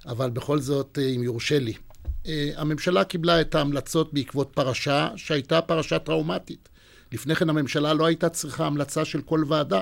אבל 0.05 0.29
בכל 0.29 0.59
זאת, 0.59 0.97
uh, 0.97 1.15
אם 1.15 1.23
יורשה 1.23 1.59
לי, 1.59 1.73
uh, 1.73 2.27
הממשלה 2.55 3.03
קיבלה 3.03 3.41
את 3.41 3.55
ההמלצות 3.55 4.13
בעקבות 4.13 4.51
פרשה 4.53 5.09
שהייתה 5.15 5.61
פרשה 5.61 5.99
טראומטית. 5.99 6.69
לפני 7.11 7.35
כן 7.35 7.49
הממשלה 7.49 7.93
לא 7.93 8.05
הייתה 8.05 8.29
צריכה 8.29 8.65
המלצה 8.65 9.05
של 9.05 9.21
כל 9.21 9.43
ועדה. 9.47 9.81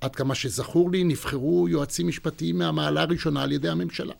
עד 0.00 0.16
כמה 0.16 0.34
שזכור 0.34 0.90
לי, 0.90 1.04
נבחרו 1.04 1.68
יועצים 1.68 2.08
משפטיים 2.08 2.58
מהמעלה 2.58 3.02
הראשונה 3.02 3.42
על 3.42 3.52
ידי 3.52 3.68
הממשלה. 3.68 4.14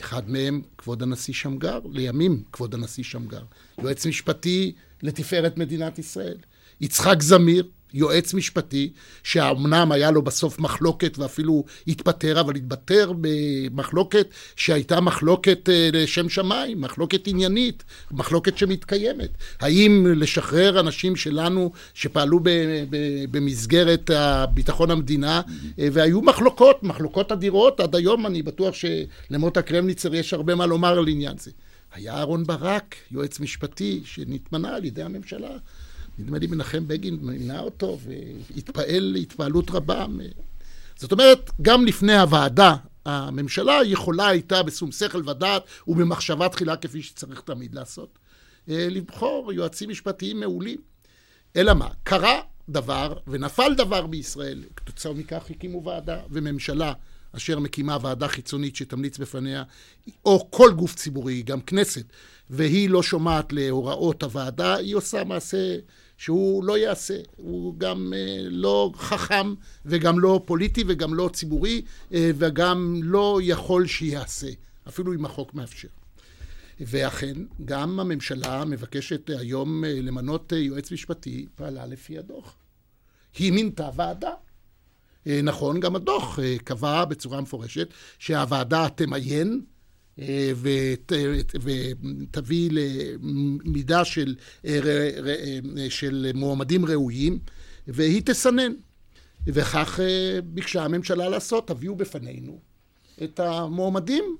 אחד 0.00 0.30
מהם, 0.30 0.62
כבוד 0.78 1.02
הנשיא 1.02 1.34
שמגר, 1.34 1.80
לימים 1.90 2.42
כבוד 2.52 2.74
הנשיא 2.74 3.04
שמגר, 3.04 3.42
יועץ 3.78 4.06
משפטי 4.06 4.72
לתפארת 5.02 5.56
מדינת 5.56 5.98
ישראל. 5.98 6.36
יצחק 6.80 7.22
זמיר, 7.22 7.64
יועץ 7.94 8.34
משפטי, 8.34 8.92
שאומנם 9.22 9.92
היה 9.92 10.10
לו 10.10 10.22
בסוף 10.22 10.58
מחלוקת 10.58 11.18
ואפילו 11.18 11.64
התפטר, 11.86 12.40
אבל 12.40 12.56
התפטר 12.56 13.12
במחלוקת 13.20 14.28
שהייתה 14.56 15.00
מחלוקת 15.00 15.68
אה, 15.68 15.88
לשם 15.92 16.28
שמיים, 16.28 16.80
מחלוקת 16.80 17.26
עניינית, 17.26 17.84
מחלוקת 18.10 18.58
שמתקיימת. 18.58 19.30
האם 19.60 20.06
לשחרר 20.16 20.80
אנשים 20.80 21.16
שלנו 21.16 21.72
שפעלו 21.94 22.40
במסגרת 23.30 24.10
ביטחון 24.54 24.90
המדינה, 24.90 25.40
אה, 25.78 25.88
והיו 25.92 26.22
מחלוקות, 26.22 26.82
מחלוקות 26.82 27.32
אדירות, 27.32 27.80
עד 27.80 27.94
היום 27.94 28.26
אני 28.26 28.42
בטוח 28.42 28.74
שלמוטה 28.74 29.62
קרמניצר 29.62 30.14
יש 30.14 30.32
הרבה 30.32 30.54
מה 30.54 30.66
לומר 30.66 30.98
על 30.98 31.08
עניין 31.08 31.38
זה. 31.38 31.50
היה 31.94 32.14
אהרן 32.14 32.44
ברק, 32.44 32.94
יועץ 33.10 33.40
משפטי, 33.40 34.00
שנתמנה 34.04 34.76
על 34.76 34.84
ידי 34.84 35.02
הממשלה. 35.02 35.56
נדמה 36.18 36.38
לי 36.38 36.46
מנחם 36.46 36.88
בגין 36.88 37.18
מינה 37.22 37.60
אותו 37.60 37.98
והתפעל 38.54 39.14
התפעלות 39.14 39.70
רבה. 39.70 40.06
זאת 40.96 41.12
אומרת, 41.12 41.50
גם 41.62 41.86
לפני 41.86 42.16
הוועדה, 42.18 42.76
הממשלה 43.06 43.78
יכולה 43.84 44.28
הייתה 44.28 44.62
בשום 44.62 44.92
שכל 44.92 45.28
ודעת 45.28 45.62
ובמחשבה 45.88 46.48
תחילה 46.48 46.76
כפי 46.76 47.02
שצריך 47.02 47.40
תמיד 47.40 47.74
לעשות, 47.74 48.18
אה, 48.68 48.86
לבחור 48.90 49.52
יועצים 49.52 49.90
משפטיים 49.90 50.40
מעולים. 50.40 50.78
אלא 51.56 51.74
מה? 51.74 51.88
קרה 52.02 52.40
דבר 52.68 53.12
ונפל 53.26 53.74
דבר 53.74 54.06
בישראל. 54.06 54.64
כתוצאה 54.76 55.12
מכך 55.12 55.50
הקימו 55.50 55.84
ועדה 55.84 56.18
וממשלה 56.30 56.92
אשר 57.32 57.58
מקימה 57.58 57.96
ועדה 58.02 58.28
חיצונית 58.28 58.76
שתמליץ 58.76 59.18
בפניה, 59.18 59.62
או 60.24 60.50
כל 60.50 60.72
גוף 60.76 60.94
ציבורי, 60.94 61.42
גם 61.42 61.60
כנסת, 61.60 62.04
והיא 62.50 62.90
לא 62.90 63.02
שומעת 63.02 63.52
להוראות 63.52 64.22
הוועדה, 64.22 64.74
היא 64.74 64.94
עושה 64.94 65.24
מעשה 65.24 65.76
שהוא 66.18 66.64
לא 66.64 66.78
יעשה. 66.78 67.18
הוא 67.36 67.74
גם 67.78 68.12
אה, 68.16 68.38
לא 68.50 68.92
חכם 68.96 69.54
וגם 69.86 70.20
לא 70.20 70.42
פוליטי 70.44 70.84
וגם 70.86 71.14
לא 71.14 71.30
ציבורי 71.32 71.82
אה, 72.12 72.30
וגם 72.38 73.00
לא 73.02 73.38
יכול 73.42 73.86
שיעשה, 73.86 74.48
אפילו 74.88 75.14
אם 75.14 75.24
החוק 75.24 75.54
מאפשר. 75.54 75.88
ואכן, 76.80 77.34
גם 77.64 78.00
הממשלה 78.00 78.64
מבקשת 78.64 79.30
היום 79.30 79.84
אה, 79.84 79.94
למנות 79.94 80.52
יועץ 80.52 80.92
משפטי, 80.92 81.46
פעלה 81.54 81.86
לפי 81.86 82.18
הדוח. 82.18 82.56
היא 83.38 83.52
מינתה 83.52 83.90
ועדה. 83.94 84.30
נכון, 85.42 85.80
גם 85.80 85.96
הדוח 85.96 86.38
קבע 86.64 87.04
בצורה 87.04 87.40
מפורשת 87.40 87.88
שהוועדה 88.18 88.88
תמיין 88.94 89.60
אה, 90.20 90.52
ותביא 91.60 92.70
למידה 92.72 94.04
של, 94.04 94.34
אה, 94.64 94.80
אה, 95.78 95.90
של 95.90 96.30
מועמדים 96.34 96.84
ראויים, 96.84 97.38
והיא 97.88 98.22
תסנן. 98.24 98.72
וכך 99.46 100.00
ביקשה 100.44 100.84
הממשלה 100.84 101.28
לעשות, 101.28 101.68
תביאו 101.68 101.96
בפנינו 101.96 102.60
את 103.24 103.40
המועמדים. 103.40 104.36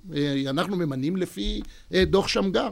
אנחנו 0.46 0.76
ממנים 0.76 1.16
לפי 1.16 1.60
דוח 1.92 2.28
שמגר. 2.28 2.70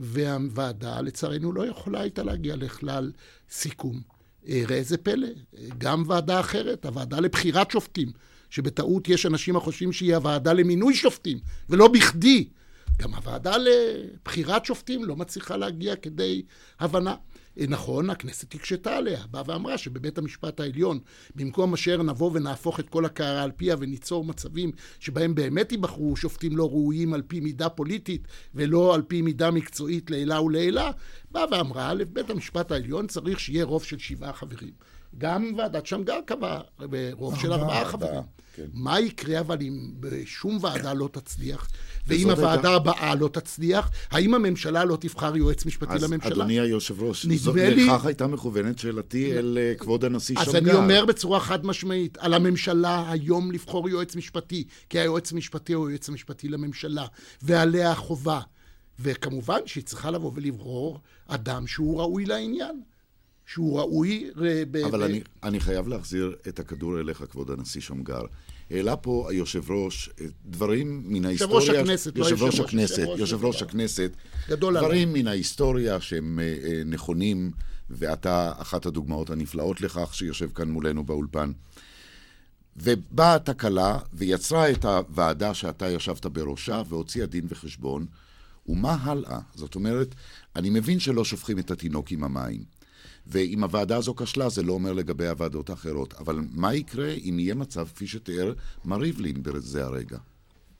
והוועדה, 0.00 1.00
לצערנו, 1.00 1.52
לא 1.52 1.66
יכולה 1.66 2.00
הייתה 2.00 2.22
להגיע 2.22 2.56
לכלל 2.56 3.12
סיכום. 3.50 4.00
ראה 4.48 4.76
איזה 4.76 4.96
פלא, 4.96 5.28
גם 5.78 6.04
ועדה 6.06 6.40
אחרת, 6.40 6.86
הוועדה 6.86 7.20
לבחירת 7.20 7.70
שופטים, 7.70 8.12
שבטעות 8.54 9.08
יש 9.08 9.26
אנשים 9.26 9.56
החושבים 9.56 9.92
שהיא 9.92 10.14
הוועדה 10.14 10.52
למינוי 10.52 10.94
שופטים, 10.94 11.38
ולא 11.68 11.88
בכדי. 11.88 12.48
גם 12.98 13.14
הוועדה 13.14 13.54
לבחירת 13.56 14.64
שופטים 14.64 15.04
לא 15.04 15.16
מצליחה 15.16 15.56
להגיע 15.56 15.96
כדי 15.96 16.42
הבנה. 16.80 17.14
אה, 17.60 17.64
נכון, 17.68 18.10
הכנסת 18.10 18.54
הקשתה 18.54 18.96
עליה, 18.96 19.26
באה 19.30 19.42
ואמרה 19.46 19.78
שבבית 19.78 20.18
המשפט 20.18 20.60
העליון, 20.60 20.98
במקום 21.34 21.74
אשר 21.74 22.02
נבוא 22.02 22.30
ונהפוך 22.34 22.80
את 22.80 22.88
כל 22.88 23.04
הקערה 23.04 23.42
על 23.42 23.50
פיה 23.56 23.76
וניצור 23.78 24.24
מצבים 24.24 24.72
שבהם 25.00 25.34
באמת 25.34 25.72
ייבחרו 25.72 26.16
שופטים 26.16 26.56
לא 26.56 26.68
ראויים 26.68 27.14
על 27.14 27.22
פי 27.22 27.40
מידה 27.40 27.68
פוליטית 27.68 28.28
ולא 28.54 28.94
על 28.94 29.02
פי 29.02 29.22
מידה 29.22 29.50
מקצועית 29.50 30.10
לעילה 30.10 30.40
ולעילה, 30.40 30.90
באה 31.30 31.44
ואמרה, 31.50 31.94
לבית 31.94 32.30
המשפט 32.30 32.72
העליון 32.72 33.06
צריך 33.06 33.40
שיהיה 33.40 33.64
רוב 33.64 33.84
של 33.84 33.98
שבעה 33.98 34.32
חברים. 34.32 34.72
גם 35.18 35.52
ועדת 35.56 35.86
שמגר 35.86 36.18
קבעה 36.26 36.60
ברוב 36.78 37.38
של 37.38 37.52
ארבעה 37.52 37.84
חברים. 37.84 38.22
כן. 38.56 38.66
מה 38.72 39.00
יקרה 39.00 39.40
אבל 39.40 39.58
אם 39.60 39.90
שום 40.24 40.58
ועדה 40.60 40.92
לא 40.92 41.08
תצליח, 41.12 41.68
ואם 42.06 42.30
הוועדה 42.30 42.70
הבאה 42.70 43.14
לא 43.14 43.28
תצליח, 43.28 43.90
האם 44.10 44.34
הממשלה 44.34 44.84
לא 44.84 44.96
תבחר 45.00 45.36
יועץ 45.36 45.66
משפטי 45.66 45.92
אז 45.92 46.02
לממשלה? 46.02 46.30
אז 46.32 46.38
אדוני 46.38 46.60
היושב-ראש, 46.60 47.24
לי... 47.24 47.86
לכך 47.86 48.04
הייתה 48.04 48.26
מכוונת 48.26 48.78
שאלתי 48.78 49.38
אל 49.38 49.58
אה, 49.60 49.74
כבוד 49.78 50.04
הנשיא 50.04 50.36
שמגר. 50.36 50.48
אז 50.48 50.56
אני 50.56 50.72
אומר 50.72 51.04
בצורה 51.04 51.40
חד 51.40 51.66
משמעית, 51.66 52.18
על 52.18 52.34
הממשלה 52.34 53.10
היום 53.10 53.52
לבחור 53.52 53.88
יועץ 53.88 54.16
משפטי, 54.16 54.64
כי 54.90 54.98
היועץ 54.98 55.32
המשפטי 55.32 55.72
הוא 55.72 55.88
היועץ 55.88 56.08
המשפטי 56.08 56.48
לממשלה, 56.48 57.06
ועליה 57.42 57.90
החובה. 57.90 58.40
וכמובן 58.98 59.60
שהיא 59.66 59.84
צריכה 59.84 60.10
לבוא 60.10 60.32
ולברור 60.34 61.00
אדם 61.28 61.66
שהוא 61.66 62.00
ראוי 62.00 62.24
לעניין. 62.24 62.82
שהוא 63.46 63.78
ראוי... 63.78 64.30
אבל 64.84 65.00
ב... 65.00 65.02
אני, 65.02 65.20
אני 65.42 65.60
חייב 65.60 65.88
להחזיר 65.88 66.36
את 66.48 66.58
הכדור 66.58 67.00
אליך, 67.00 67.24
כבוד 67.30 67.50
הנשיא 67.50 67.80
שמגר. 67.80 68.22
העלה 68.70 68.96
פה 68.96 69.26
היושב 69.30 69.70
ראש 69.70 70.10
אה, 70.20 70.26
דברים 70.46 71.02
מן 71.06 71.24
ההיסטוריה... 71.24 71.56
יושב 71.56 71.70
ראש 71.72 71.78
הכנסת, 71.78 72.18
לא 72.18 72.24
יושב 72.24 72.44
ראש 72.44 72.60
הכנסת. 72.60 73.08
יושב 73.18 73.44
ראש 73.44 73.62
הכנסת. 73.62 74.10
גדול 74.48 74.76
עליי. 74.76 74.88
דברים 74.88 75.12
מן 75.12 75.26
ההיסטוריה 75.26 76.00
שהם 76.00 76.40
אה, 76.42 76.54
אה, 76.64 76.82
נכונים, 76.84 77.50
ואתה 77.90 78.52
אחת 78.58 78.86
הדוגמאות 78.86 79.30
הנפלאות 79.30 79.80
לכך 79.80 80.14
שיושב 80.14 80.48
כאן 80.54 80.70
מולנו 80.70 81.04
באולפן. 81.04 81.52
ובאה 82.76 83.34
התקלה 83.34 83.98
ויצרה 84.12 84.70
את 84.70 84.84
הוועדה 84.84 85.54
שאתה 85.54 85.88
ישבת 85.88 86.26
בראשה 86.26 86.82
והוציאה 86.88 87.26
דין 87.26 87.46
וחשבון, 87.48 88.06
ומה 88.66 88.96
הלאה? 89.00 89.38
זאת 89.54 89.74
אומרת, 89.74 90.14
אני 90.56 90.70
מבין 90.70 91.00
שלא 91.00 91.24
שופכים 91.24 91.58
את 91.58 91.70
התינוק 91.70 92.10
עם 92.10 92.24
המים. 92.24 92.64
ואם 93.26 93.64
הוועדה 93.64 93.96
הזו 93.96 94.14
כשלה, 94.14 94.48
זה 94.48 94.62
לא 94.62 94.72
אומר 94.72 94.92
לגבי 94.92 95.28
הוועדות 95.28 95.70
האחרות. 95.70 96.14
אבל 96.14 96.40
מה 96.50 96.74
יקרה 96.74 97.10
אם 97.10 97.38
יהיה 97.38 97.54
מצב, 97.54 97.88
כפי 97.94 98.06
שתיאר 98.06 98.52
מר 98.84 98.96
ריבלין 98.96 99.42
בזה 99.42 99.84
הרגע? 99.84 100.18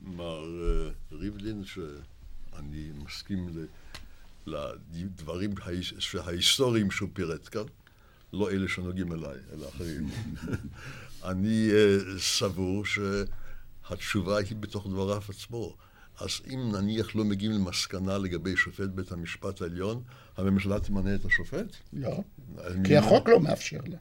מר 0.01 0.45
uh, 0.45 1.15
ריבלין, 1.15 1.65
שאני 1.65 2.91
מסכים 3.05 3.49
לדברים 4.47 5.55
ההיסטוריים 6.21 6.91
שהוא 6.91 7.09
פירט 7.13 7.49
כאן, 7.53 7.65
לא 8.33 8.51
אלה 8.51 8.69
שנוגעים 8.69 9.13
אליי, 9.13 9.39
אלא 9.53 9.69
אחרים. 9.69 10.09
אני 11.31 11.71
uh, 11.71 12.19
סבור 12.19 12.85
שהתשובה 12.85 14.39
היא 14.39 14.57
בתוך 14.57 14.87
דבריו 14.87 15.23
עצמו. 15.29 15.77
אז 16.21 16.30
אם 16.54 16.73
נניח 16.73 17.16
לא 17.16 17.25
מגיעים 17.25 17.52
למסקנה 17.52 18.18
לגבי 18.18 18.56
שופט 18.56 18.88
בית 18.94 19.12
המשפט 19.12 19.62
העליון, 19.62 20.02
הממשלה 20.37 20.80
תמנה 20.80 21.14
את 21.14 21.25
השופט? 21.25 21.66
לא, 21.92 22.21
כי 22.85 22.97
החוק 22.97 23.28
לא 23.28 23.40
מאפשר 23.40 23.78
לה. 23.87 23.97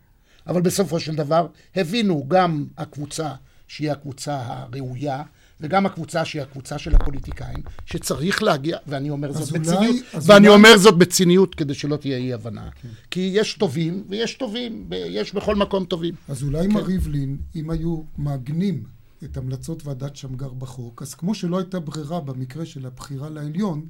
אבל 0.48 0.62
בסופו 0.62 1.00
של 1.00 1.16
דבר 1.16 1.48
הבינו 1.76 2.26
גם 2.28 2.66
הקבוצה 2.78 3.30
שהיא 3.68 3.92
הקבוצה 3.92 4.42
הראויה, 4.46 5.24
וגם 5.62 5.86
הקבוצה 5.86 6.26
שהיא 6.26 6.42
הקבוצה 6.42 6.78
של 6.78 6.96
הפוליטיקאים, 6.96 7.60
שצריך 7.86 8.44
להגיע, 8.44 8.78
ואני 8.88 9.10
אומר 9.10 9.32
זאת 9.32 9.50
אולי, 9.52 9.60
בציניות, 9.60 10.06
ואני 10.14 10.48
אולי... 10.48 10.58
אומר 10.58 10.78
זאת 10.78 10.98
בציניות 10.98 11.56
כדי 11.56 11.74
שלא 11.74 11.96
תהיה 11.96 12.18
אי 12.18 12.34
הבנה. 12.34 12.70
כן. 12.82 12.90
כי 13.12 13.32
יש 13.34 13.54
טובים 13.54 14.04
ויש 14.10 14.34
טובים, 14.34 14.90
יש 14.92 15.34
בכל 15.34 15.56
מקום 15.56 15.86
טובים. 15.86 16.16
אז 16.28 16.44
אולי 16.44 16.68
כן. 16.68 16.74
מר 16.74 16.84
ריבלין, 16.84 17.38
אם 17.56 17.70
היו 17.70 18.02
מעגנים 18.18 18.84
את 19.24 19.38
המלצות 19.38 19.86
ועדת 19.86 20.16
שמגר 20.16 20.54
בחוק, 20.54 21.02
אז 21.02 21.14
כמו 21.14 21.36
שלא 21.36 21.58
הייתה 21.58 21.80
ברירה 21.80 22.20
במקרה 22.20 22.66
של 22.66 22.86
הבחירה 22.86 23.30
לעליון, 23.30 23.86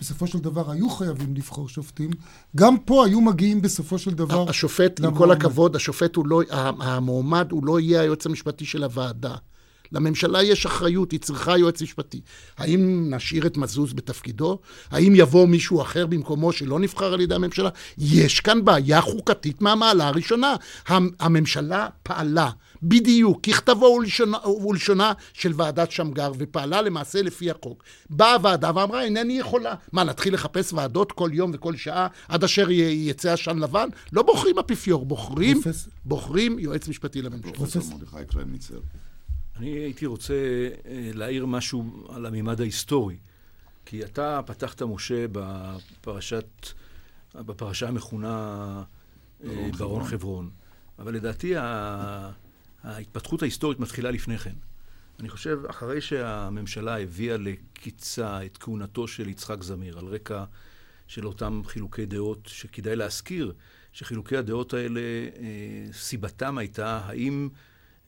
בסופו 0.00 0.26
של 0.26 0.38
דבר 0.38 0.70
היו 0.70 0.90
חייבים 0.90 1.34
לבחור 1.34 1.68
שופטים, 1.68 2.10
גם 2.56 2.78
פה 2.78 3.06
היו 3.06 3.20
מגיעים 3.20 3.62
בסופו 3.62 3.98
של 3.98 4.14
דבר... 4.14 4.50
השופט, 4.50 5.00
עם 5.00 5.14
כל 5.14 5.30
הכבוד, 5.30 5.76
השופט 5.76 6.16
הוא 6.16 6.26
לא, 6.26 6.42
המועמד 6.80 7.52
הוא 7.52 7.66
לא 7.66 7.80
יהיה 7.80 8.00
היועץ 8.00 8.26
המשפטי 8.26 8.64
של 8.64 8.84
הוועדה. 8.84 9.34
לממשלה 9.92 10.42
יש 10.42 10.66
אחריות, 10.66 11.12
היא 11.12 11.20
צריכה 11.20 11.58
יועץ 11.58 11.82
משפטי. 11.82 12.20
האם 12.58 13.06
נשאיר 13.14 13.46
את 13.46 13.56
מזוז 13.56 13.92
בתפקידו? 13.92 14.58
האם 14.90 15.12
יבוא 15.16 15.46
מישהו 15.46 15.82
אחר 15.82 16.06
במקומו 16.06 16.52
שלא 16.52 16.80
נבחר 16.80 17.12
על 17.12 17.20
ידי 17.20 17.34
הממשלה? 17.34 17.70
יש 17.98 18.40
כאן 18.40 18.64
בעיה 18.64 19.00
חוקתית 19.00 19.62
מהמעלה 19.62 20.08
הראשונה. 20.08 20.54
הממשלה 21.20 21.88
פעלה 22.02 22.50
בדיוק 22.82 23.40
ככתבו 23.44 23.84
ולשונה, 23.84 24.38
ולשונה 24.68 25.12
של 25.32 25.52
ועדת 25.56 25.90
שמגר, 25.90 26.32
ופעלה 26.38 26.82
למעשה 26.82 27.22
לפי 27.22 27.50
החוק. 27.50 27.84
באה 28.10 28.34
הוועדה 28.34 28.70
ואמרה, 28.74 29.04
אינני 29.04 29.38
יכולה. 29.38 29.74
מה, 29.92 30.04
נתחיל 30.04 30.34
לחפש 30.34 30.72
ועדות 30.72 31.12
כל 31.12 31.30
יום 31.32 31.50
וכל 31.54 31.76
שעה 31.76 32.06
עד 32.28 32.44
אשר 32.44 32.70
יצא 32.70 33.32
עשן 33.32 33.58
לבן? 33.58 33.88
לא 34.12 34.22
בוחרים 34.22 34.58
אפיפיור, 34.58 35.06
בוחרים, 35.06 35.62
פרופס... 35.62 35.88
בוחרים 36.04 36.58
יועץ 36.58 36.88
משפטי 36.88 37.22
לממשלה. 37.22 37.52
פרופסור 37.52 37.98
מרדכי 37.98 38.32
קרמניצר. 38.32 38.80
אני 39.56 39.68
הייתי 39.68 40.06
רוצה 40.06 40.34
אה, 40.34 41.10
להעיר 41.14 41.46
משהו 41.46 42.06
על 42.08 42.26
הממד 42.26 42.60
ההיסטורי. 42.60 43.16
כי 43.86 44.04
אתה 44.04 44.40
פתחת, 44.46 44.82
משה, 44.82 45.26
בפרשת, 45.32 46.66
בפרשה 47.34 47.88
המכונה 47.88 48.82
אה, 49.44 49.68
ברון 49.78 50.04
חברון. 50.04 50.50
אבל 50.98 51.14
לדעתי 51.14 51.54
ההתפתחות 52.82 53.42
ההיסטורית 53.42 53.80
מתחילה 53.80 54.10
לפני 54.10 54.38
כן. 54.38 54.54
אני 55.20 55.28
חושב, 55.28 55.58
אחרי 55.70 56.00
שהממשלה 56.00 57.00
הביאה 57.00 57.36
לקיצה 57.36 58.44
את 58.44 58.56
כהונתו 58.56 59.08
של 59.08 59.28
יצחק 59.28 59.62
זמיר, 59.62 59.98
על 59.98 60.06
רקע 60.06 60.44
של 61.06 61.26
אותם 61.26 61.62
חילוקי 61.66 62.06
דעות, 62.06 62.46
שכדאי 62.46 62.96
להזכיר 62.96 63.52
שחילוקי 63.92 64.36
הדעות 64.36 64.74
האלה, 64.74 65.00
אה, 65.00 65.92
סיבתם 65.92 66.58
הייתה 66.58 67.00
האם 67.04 67.48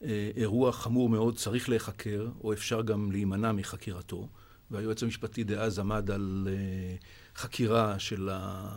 אה, 0.03 0.31
אירוע 0.35 0.71
חמור 0.71 1.09
מאוד 1.09 1.37
צריך 1.37 1.69
להיחקר, 1.69 2.27
או 2.43 2.53
אפשר 2.53 2.81
גם 2.81 3.11
להימנע 3.11 3.51
מחקירתו. 3.51 4.27
והיועץ 4.71 5.03
המשפטי 5.03 5.43
דאז 5.43 5.79
עמד 5.79 6.11
על 6.11 6.47
אה, 6.51 6.95
חקירה 7.35 7.99
של, 7.99 8.29
ה, 8.31 8.69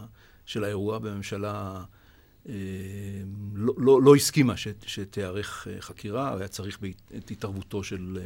של 0.46 0.64
האירוע 0.64 0.98
בממשלה. 0.98 1.84
לא, 3.54 3.74
לא, 3.76 4.02
לא 4.02 4.16
הסכימה 4.16 4.54
שתיערך 4.86 5.66
חקירה, 5.80 6.36
היה 6.38 6.48
צריך 6.48 6.78
את 7.16 7.30
התערבותו 7.30 7.84
של, 7.84 8.18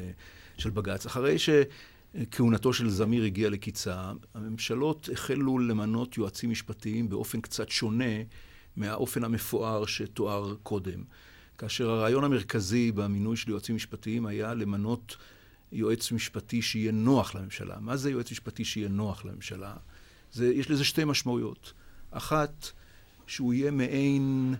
של 0.59 0.71
בג"ץ. 0.71 1.07
אחרי 1.07 1.37
שכהונתו 1.39 2.73
של 2.73 2.91
זמיר 2.91 3.25
הגיעה 3.25 3.51
לקיצה, 3.51 4.13
הממשלות 4.35 5.09
החלו 5.13 5.59
למנות 5.59 6.19
יועצים 6.19 6.51
משפטיים 6.51 7.09
באופן 7.09 7.41
קצת 7.41 7.69
שונה 7.69 8.23
מהאופן 8.77 9.25
המפואר 9.25 9.87
שתואר 9.87 10.55
קודם. 10.63 11.05
כאשר 11.59 11.91
הרעיון 11.91 12.25
המרכזי 12.25 12.93
במינוי 12.93 13.37
של 13.37 13.51
יועצים 13.51 13.77
משפטיים 13.77 14.27
היה 14.27 14.55
למנות 14.55 15.17
יועץ 15.73 16.13
משפטי 16.13 16.63
שיהיה 16.63 16.93
נוח 16.93 17.35
לממשלה. 17.35 17.77
מה 17.81 17.97
זה 17.97 18.11
יועץ 18.11 18.31
משפטי 18.31 18.65
שיהיה 18.65 18.89
נוח 18.89 19.25
לממשלה? 19.25 19.77
זה, 20.33 20.55
יש 20.55 20.71
לזה 20.71 20.85
שתי 20.85 21.05
משמעויות. 21.05 21.73
אחת, 22.11 22.71
שהוא 23.29 23.55
יהיה 23.55 23.71
מעין 23.71 24.55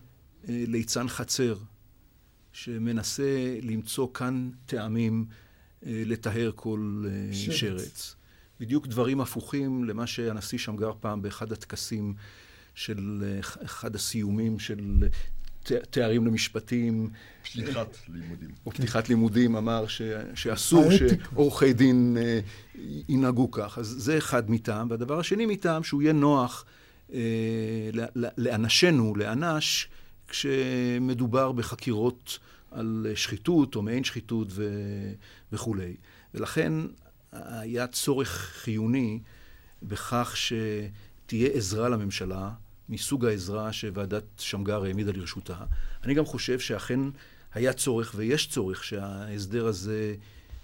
אה, 0.49 0.65
ליצן 0.67 1.09
חצר, 1.09 1.57
שמנסה 2.53 3.59
למצוא 3.63 4.09
כאן 4.15 4.51
טעמים 4.67 5.27
אה, 5.87 6.03
לטהר 6.07 6.51
כל 6.55 7.05
אה, 7.09 7.35
שרץ. 7.35 7.55
שרץ. 7.57 8.15
בדיוק 8.61 8.87
דברים 8.87 9.21
הפוכים 9.21 9.85
למה 9.85 10.07
שהנשיא 10.07 10.59
שמגר 10.59 10.93
פעם 11.01 11.23
באחד 11.23 11.53
הטקסים 11.53 12.15
של 12.75 13.25
אה, 13.27 13.65
אחד 13.65 13.95
הסיומים 13.95 14.59
של 14.59 15.09
תארים 15.91 16.27
למשפטים. 16.27 17.11
פתיחת 17.43 17.97
לימודים. 18.09 18.51
או 18.67 18.71
פתיחת 18.71 19.09
לימודים, 19.09 19.57
אמר 19.57 19.87
ש, 19.87 20.03
שאסור 20.35 20.85
שעורכי 20.91 21.73
דין 21.73 22.17
ינהגו 23.09 23.51
כך. 23.51 23.79
אז 23.79 23.87
זה 23.87 24.19
אחד 24.19 24.51
מטעם. 24.51 24.91
והדבר 24.91 25.19
השני 25.19 25.47
מטעם, 25.47 25.83
שהוא 25.83 26.03
יהיה 26.03 26.13
נוח 26.13 26.65
לאנשינו, 28.37 29.17
לאנש, 29.17 29.89
כשמדובר 30.29 31.53
בחקירות 31.53 32.39
על 32.71 33.07
שחיתות 33.15 33.77
או 33.77 33.83
מעין 33.83 34.05
שחיתות 34.05 34.49
ו, 34.51 34.69
וכולי. 35.53 35.97
ולכן 36.35 36.73
היה 37.33 37.87
צורך 37.87 38.53
חיוני 38.63 39.21
בכך 39.83 40.35
שתהיה 40.37 41.49
עזרה 41.49 41.89
לממשלה. 41.89 42.51
מסוג 42.89 43.27
העזרה 43.27 43.73
שוועדת 43.73 44.25
שמגר 44.39 44.85
העמידה 44.85 45.13
לרשותה. 45.13 45.57
אני 46.05 46.15
גם 46.15 46.25
חושב 46.25 46.59
שאכן 46.59 47.01
היה 47.55 47.73
צורך, 47.73 48.13
ויש 48.17 48.49
צורך, 48.49 48.85
שההסדר 48.85 49.67
הזה 49.67 50.15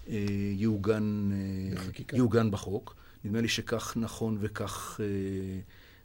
אה, 0.09 0.27
יעוגן, 0.57 1.31
אה, 1.33 2.17
יעוגן 2.17 2.51
בחוק. 2.51 2.97
נדמה 3.25 3.41
לי 3.41 3.49
שכך 3.49 3.93
נכון 3.97 4.39
וכך 4.41 5.01
אה, 5.01 5.07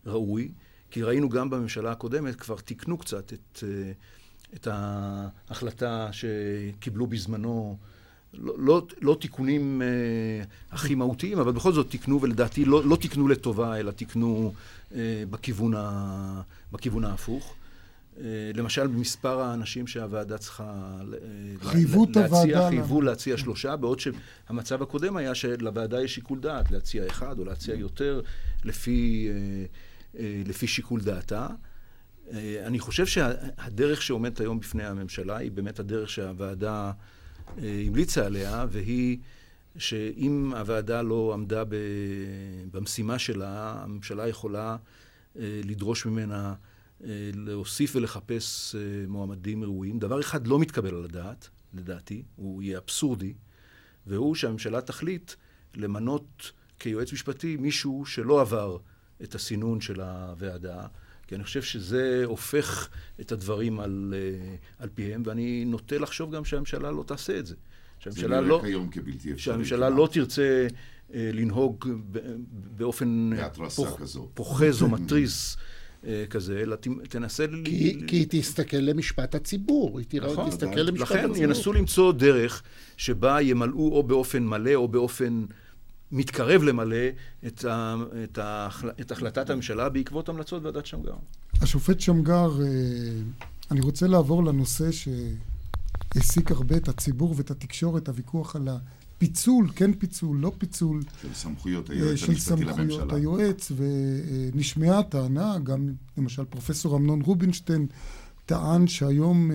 ראוי, 0.05 0.51
כי 0.91 1.03
ראינו 1.03 1.29
גם 1.29 1.49
בממשלה 1.49 1.91
הקודמת, 1.91 2.35
כבר 2.35 2.55
תיקנו 2.55 2.97
קצת 2.97 3.33
את, 3.33 3.63
אה, 3.63 3.91
את 4.53 4.67
ההחלטה 4.71 6.09
שקיבלו 6.11 7.07
בזמנו 7.07 7.77
לא, 8.33 8.53
לא, 8.57 8.87
לא 9.01 9.17
תיקונים 9.21 9.81
אה, 9.81 9.87
הכי 10.71 10.95
מהותיים, 10.95 11.39
אבל 11.39 11.51
בכל 11.51 11.73
זאת 11.73 11.89
תיקנו, 11.89 12.21
ולדעתי 12.21 12.65
לא, 12.65 12.83
לא 12.85 12.95
תיקנו 12.95 13.27
לטובה, 13.27 13.79
אלא 13.79 13.91
תיקנו 13.91 14.53
אה, 14.95 15.23
בכיוון, 15.29 15.73
ה, 15.77 16.41
בכיוון 16.71 17.03
ההפוך. 17.05 17.55
אה, 18.19 18.51
למשל, 18.53 18.87
במספר 18.87 19.39
האנשים 19.39 19.87
שהוועדה 19.87 20.37
צריכה 20.37 20.99
אה, 21.13 21.69
חייבו 21.69 22.03
את 22.03 22.17
הוועדה. 22.17 22.69
חייבו 22.69 23.01
להציע 23.01 23.37
שלושה, 23.37 23.75
בעוד 23.75 23.99
שהמצב 23.99 24.81
הקודם 24.81 25.17
היה 25.17 25.35
שלוועדה 25.35 26.03
יש 26.03 26.15
שיקול 26.15 26.39
דעת 26.39 26.71
להציע 26.71 27.07
אחד 27.07 27.39
או 27.39 27.45
להציע 27.45 27.75
יותר 27.75 28.21
לפי, 28.63 29.29
אה, 30.19 30.41
לפי 30.45 30.67
שיקול 30.67 31.01
דעתה. 31.01 31.47
אני 32.65 32.79
חושב 32.79 33.05
שהדרך 33.05 34.01
שעומדת 34.01 34.39
היום 34.39 34.59
בפני 34.59 34.85
הממשלה 34.85 35.37
היא 35.37 35.51
באמת 35.51 35.79
הדרך 35.79 36.09
שהוועדה... 36.09 36.91
המליצה 37.57 38.25
עליה, 38.25 38.65
והיא 38.69 39.17
שאם 39.77 40.53
הוועדה 40.57 41.01
לא 41.01 41.31
עמדה 41.33 41.63
במשימה 42.71 43.19
שלה, 43.19 43.81
הממשלה 43.83 44.27
יכולה 44.27 44.77
לדרוש 45.35 46.05
ממנה 46.05 46.53
להוסיף 47.33 47.95
ולחפש 47.95 48.75
מועמדים 49.07 49.63
ראויים. 49.63 49.99
דבר 49.99 50.19
אחד 50.19 50.47
לא 50.47 50.59
מתקבל 50.59 50.95
על 50.95 51.03
הדעת, 51.03 51.49
לדעתי, 51.73 52.23
הוא 52.35 52.61
יהיה 52.61 52.77
אבסורדי, 52.77 53.33
והוא 54.07 54.35
שהממשלה 54.35 54.81
תחליט 54.81 55.31
למנות 55.75 56.51
כיועץ 56.79 57.13
משפטי 57.13 57.57
מישהו 57.57 58.05
שלא 58.05 58.41
עבר 58.41 58.77
את 59.23 59.35
הסינון 59.35 59.81
של 59.81 60.01
הוועדה. 60.01 60.87
כי 61.27 61.35
אני 61.35 61.43
חושב 61.43 61.61
שזה 61.61 62.21
הופך 62.25 62.89
את 63.21 63.31
הדברים 63.31 63.79
על, 63.79 64.13
אה, 64.17 64.55
על 64.79 64.89
פיהם, 64.93 65.23
ואני 65.25 65.65
נוטה 65.65 65.97
לחשוב 65.97 66.35
גם 66.35 66.45
שהממשלה 66.45 66.91
לא 66.91 67.03
תעשה 67.03 67.39
את 67.39 67.45
זה. 67.45 67.55
שהממשלה 67.99 68.41
זה 68.41 68.47
לא... 68.47 68.61
שהממשלה 69.37 69.89
לא 69.89 70.09
תרצה 70.11 70.67
לנהוג 71.09 71.85
באופן 72.77 73.29
פוח, 73.75 73.99
פוחז 74.33 74.81
או 74.81 74.89
מתריס. 74.89 75.57
כזה, 76.29 76.59
אלא 76.59 76.75
תנסה... 77.09 77.45
כי, 77.65 77.93
ל... 77.93 78.07
כי 78.07 78.15
היא 78.15 78.25
תסתכל 78.29 78.77
למשפט 78.77 79.35
הציבור, 79.35 79.99
היא 79.99 80.05
תראה, 80.09 80.31
נכון, 80.33 80.49
תסתכל 80.49 80.79
למשפט 80.79 81.11
לכן 81.11 81.17
הציבור. 81.17 81.35
לכן 81.35 81.43
ינסו 81.43 81.73
למצוא 81.73 82.11
דרך 82.11 82.63
שבה 82.97 83.41
ימלאו 83.41 83.91
או 83.91 84.03
באופן 84.03 84.43
מלא 84.43 84.75
או 84.75 84.87
באופן 84.87 85.45
מתקרב 86.11 86.63
למלא 86.63 87.05
את, 87.47 87.65
ה, 87.65 87.95
את, 88.23 88.37
ה, 88.37 88.69
את 89.01 89.11
החלטת 89.11 89.49
הממשלה 89.49 89.89
בעקבות 89.89 90.29
המלצות 90.29 90.63
ועדת 90.63 90.85
שמגר. 90.85 91.15
השופט 91.61 91.99
שמגר, 91.99 92.51
אני 93.71 93.81
רוצה 93.81 94.07
לעבור 94.07 94.43
לנושא 94.43 94.89
שהעסיק 94.91 96.51
הרבה 96.51 96.77
את 96.77 96.87
הציבור 96.87 97.33
ואת 97.37 97.51
התקשורת, 97.51 98.07
הוויכוח 98.07 98.55
על 98.55 98.67
הפיצול, 99.19 99.69
כן 99.75 99.93
פיצול, 99.93 100.37
לא 100.37 100.51
פיצול. 100.57 101.01
של 101.21 101.33
סמכויות 101.33 101.89
היועץ 101.89 102.23
המשפטי 102.29 102.63
לממשלה. 102.63 102.75
של 102.75 102.89
סמכויות 102.89 103.13
היועץ, 103.13 103.71
ונשמעה 104.53 105.03
טענה, 105.03 105.59
גם 105.59 105.89
למשל 106.17 106.45
פרופסור 106.45 106.97
אמנון 106.97 107.21
רובינשטיין 107.21 107.87
טען 108.45 108.87
שהיום 108.87 109.51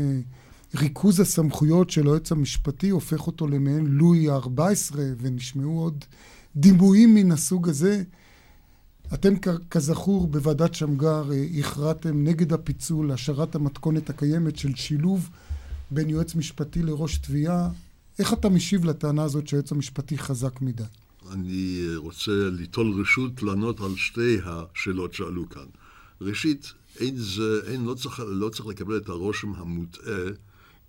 ריכוז 0.74 1.20
הסמכויות 1.20 1.90
של 1.90 2.06
היועץ 2.06 2.32
המשפטי 2.32 2.88
הופך 2.88 3.26
אותו 3.26 3.46
למעין 3.46 3.86
לואי 3.86 4.30
ה-14, 4.30 4.96
ונשמעו 5.18 5.80
עוד 5.80 6.04
דימויים 6.56 7.14
מן 7.14 7.32
הסוג 7.32 7.68
הזה. 7.68 8.02
אתם 9.14 9.34
כזכור 9.70 10.26
בוועדת 10.26 10.74
שמגר 10.74 11.30
הכרעתם 11.58 12.24
נגד 12.24 12.52
הפיצול, 12.52 13.12
השארת 13.12 13.54
המתכונת 13.54 14.10
הקיימת 14.10 14.56
של 14.56 14.74
שילוב 14.74 15.30
בין 15.90 16.10
יועץ 16.10 16.34
משפטי 16.34 16.82
לראש 16.82 17.18
תביעה. 17.18 17.70
איך 18.18 18.32
אתה 18.32 18.48
משיב 18.48 18.84
לטענה 18.84 19.22
הזאת 19.22 19.48
שהיועץ 19.48 19.72
המשפטי 19.72 20.18
חזק 20.18 20.60
מדי? 20.60 20.82
אני 21.32 21.86
רוצה 21.96 22.32
ליטול 22.50 23.00
רשות 23.00 23.42
לענות 23.42 23.80
על 23.80 23.96
שתי 23.96 24.38
השאלות 24.44 25.14
שעלו 25.14 25.48
כאן. 25.48 25.66
ראשית, 26.20 26.72
אין 27.00 27.16
זה, 27.16 27.60
אין, 27.66 27.84
לא 27.84 27.94
צריך, 27.94 28.22
לא 28.26 28.48
צריך 28.48 28.66
לקבל 28.66 28.96
את 28.96 29.08
הרושם 29.08 29.54
המוטעה 29.54 30.30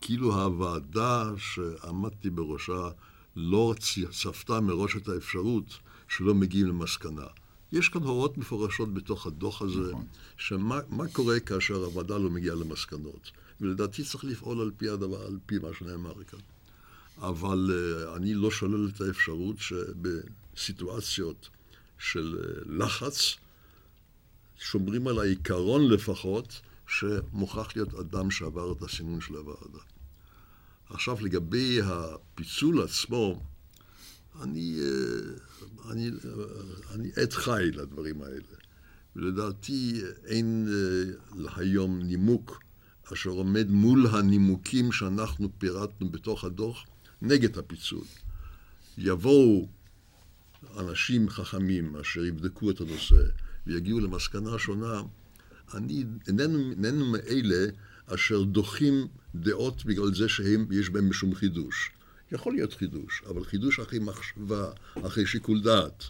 כאילו 0.01 0.41
הוועדה 0.41 1.31
שעמדתי 1.37 2.29
בראשה 2.29 2.89
לא 3.35 3.73
צפתה 4.11 4.61
מראש 4.61 4.95
את 4.95 5.09
האפשרות 5.09 5.79
שלא 6.07 6.35
מגיעים 6.35 6.67
למסקנה. 6.67 7.25
יש 7.71 7.89
כאן 7.89 8.03
הוראות 8.03 8.37
מפורשות 8.37 8.93
בתוך 8.93 9.27
הדוח 9.27 9.61
הזה, 9.61 9.89
נכון. 9.89 10.05
שמה 10.37 11.07
קורה 11.11 11.39
כאשר 11.39 11.75
הוועדה 11.75 12.17
לא 12.17 12.29
מגיעה 12.29 12.55
למסקנות. 12.55 13.31
ולדעתי 13.61 14.03
צריך 14.03 14.23
לפעול 14.23 14.61
על 14.61 14.71
פי 14.77 14.89
הדבר, 14.89 15.25
על 15.25 15.37
פי 15.45 15.55
מה 15.59 15.69
שנאמר 15.79 16.13
כאן. 16.23 16.39
אבל 17.17 17.69
uh, 17.69 18.17
אני 18.17 18.33
לא 18.33 18.51
שולל 18.51 18.89
את 18.95 19.01
האפשרות 19.01 19.55
שבסיטואציות 19.59 21.49
של 21.97 22.37
uh, 22.37 22.71
לחץ, 22.71 23.35
שומרים 24.59 25.07
על 25.07 25.19
העיקרון 25.19 25.87
לפחות, 25.91 26.61
שמוכרח 26.87 27.75
להיות 27.75 27.93
אדם 27.93 28.31
שעבר 28.31 28.71
את 28.71 28.81
הסינון 28.81 29.21
של 29.21 29.35
הוועדה. 29.35 29.79
עכשיו, 30.89 31.17
לגבי 31.21 31.79
הפיצול 31.83 32.81
עצמו, 32.81 33.41
אני, 34.41 34.79
אה, 34.81 35.91
אני, 35.91 36.11
אני 36.93 37.09
עד 37.21 37.33
חי 37.33 37.71
לדברים 37.73 38.21
האלה. 38.21 38.55
ולדעתי 39.15 40.01
אין 40.25 40.67
היום 41.55 41.99
נימוק 41.99 42.63
אשר 43.13 43.29
עומד 43.29 43.69
מול 43.69 44.07
הנימוקים 44.07 44.91
שאנחנו 44.91 45.49
פירטנו 45.57 46.09
בתוך 46.09 46.43
הדוח 46.43 46.85
נגד 47.25 47.57
הפיצול. 47.57 48.03
יבואו 48.97 49.67
אנשים 50.79 51.29
חכמים 51.29 51.95
אשר 51.95 52.25
יבדקו 52.25 52.71
את 52.71 52.81
הנושא 52.81 53.23
ויגיעו 53.67 53.99
למסקנה 53.99 54.59
שונה, 54.59 55.01
אני 55.73 56.03
איננו, 56.27 56.71
איננו 56.71 57.05
מאלה 57.05 57.65
אשר 58.05 58.43
דוחים 58.43 59.07
דעות 59.35 59.85
בגלל 59.85 60.15
זה 60.15 60.29
שיש 60.29 60.89
בהם 60.89 61.09
משום 61.09 61.35
חידוש. 61.35 61.91
יכול 62.31 62.53
להיות 62.53 62.73
חידוש, 62.73 63.23
אבל 63.29 63.43
חידוש 63.43 63.79
אחרי 63.79 63.99
מחשבה, 63.99 64.71
אחרי 65.05 65.25
שיקול 65.25 65.61
דעת. 65.61 66.03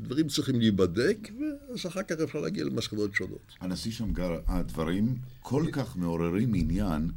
דברים 0.00 0.28
צריכים 0.28 0.60
להיבדק, 0.60 1.18
ואז 1.40 1.86
אחר 1.86 2.02
כך 2.02 2.20
אפשר 2.24 2.40
להגיע 2.40 2.64
למסקנות 2.64 3.14
שונות. 3.14 3.52
הנשיא 3.60 3.92
שמגר, 3.92 4.40
הדברים 4.46 5.16
כל 5.40 5.66
כך 5.72 5.96
מעוררים 5.96 6.54
עניין, 6.54 7.10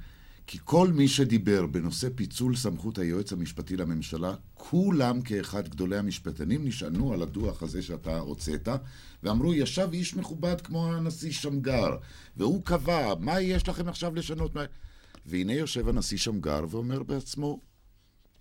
כי 0.47 0.57
כל 0.63 0.87
מי 0.87 1.07
שדיבר 1.07 1.65
בנושא 1.65 2.07
פיצול 2.15 2.55
סמכות 2.55 2.97
היועץ 2.97 3.33
המשפטי 3.33 3.77
לממשלה, 3.77 4.35
כולם 4.53 5.21
כאחד 5.21 5.67
גדולי 5.67 5.97
המשפטנים 5.97 6.65
נשענו 6.65 7.13
על 7.13 7.21
הדוח 7.21 7.63
הזה 7.63 7.81
שאתה 7.81 8.19
הוצאת, 8.19 8.67
ואמרו, 9.23 9.53
ישב 9.53 9.89
איש 9.93 10.15
מכובד 10.15 10.61
כמו 10.61 10.93
הנשיא 10.93 11.31
שמגר, 11.31 11.97
והוא 12.37 12.65
קבע, 12.65 13.15
מה 13.19 13.41
יש 13.41 13.69
לכם 13.69 13.87
עכשיו 13.87 14.15
לשנות? 14.15 14.51
והנה 15.25 15.53
יושב 15.53 15.87
הנשיא 15.87 16.17
שמגר 16.17 16.65
ואומר 16.69 17.03
בעצמו, 17.03 17.59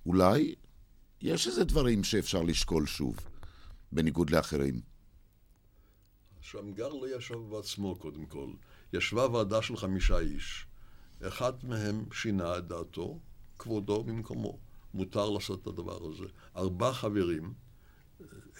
אולי 0.06 0.54
יש 1.20 1.46
איזה 1.46 1.64
דברים 1.64 2.04
שאפשר 2.04 2.42
לשקול 2.42 2.86
שוב, 2.86 3.16
בניגוד 3.92 4.30
לאחרים. 4.30 4.80
שמגר 6.40 6.88
לא 6.88 7.16
ישב 7.16 7.38
בעצמו 7.50 7.96
קודם 7.96 8.26
כל. 8.26 8.48
ישבה 8.92 9.26
ועדה 9.26 9.62
של 9.62 9.76
חמישה 9.76 10.18
איש. 10.18 10.66
אחד 11.28 11.52
מהם 11.62 12.04
שינה 12.12 12.58
את 12.58 12.66
דעתו, 12.66 13.18
כבודו 13.58 14.04
במקומו. 14.04 14.58
מותר 14.94 15.30
לעשות 15.30 15.62
את 15.62 15.66
הדבר 15.66 15.98
הזה. 16.10 16.24
ארבעה 16.56 16.94
חברים, 16.94 17.52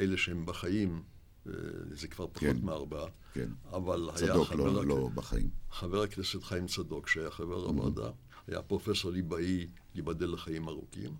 אלה 0.01 0.16
שהם 0.16 0.46
בחיים, 0.46 1.03
אה, 1.46 1.53
זה 1.90 2.09
כבר 2.09 2.27
פחות 2.27 2.40
כן, 2.40 2.57
מארבעה, 2.62 3.07
כן. 3.33 3.48
אבל 3.72 4.11
צדוק 4.14 4.22
היה 4.22 4.44
חבר... 4.44 4.44
צדוק 4.44 4.75
לא, 4.75 4.87
לא 4.87 5.09
בחיים. 5.14 5.51
חבר 5.70 6.03
הכנסת 6.03 6.42
חיים 6.42 6.66
צדוק, 6.66 7.09
שהיה 7.09 7.31
חבר 7.31 7.66
mm-hmm. 7.66 7.68
הוועדה, 7.68 8.11
היה 8.46 8.62
פרופסור 8.62 9.11
ליבאי, 9.11 9.66
ייבדל 9.94 10.33
לחיים 10.33 10.68
ארוכים. 10.68 11.14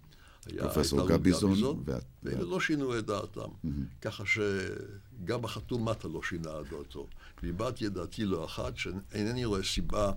פרופסור 0.59 1.09
גביזון. 1.09 1.85
ואלה 2.23 2.43
לא 2.43 2.61
שינו 2.61 2.99
את 2.99 3.07
דעתם. 3.07 3.41
Mm-hmm. 3.41 3.69
ככה 4.01 4.25
שגם 4.27 5.45
החתום 5.45 5.89
מטה 5.89 6.09
לא 6.09 6.23
שינה 6.23 6.61
את 6.61 6.67
דעתו. 6.71 7.09
והבעתי 7.43 7.87
את 7.87 7.93
דעתי 7.93 8.25
לא 8.25 8.45
אחת, 8.45 8.77
שאינני 8.77 9.45
רואה 9.45 9.63
סיבה 9.63 10.13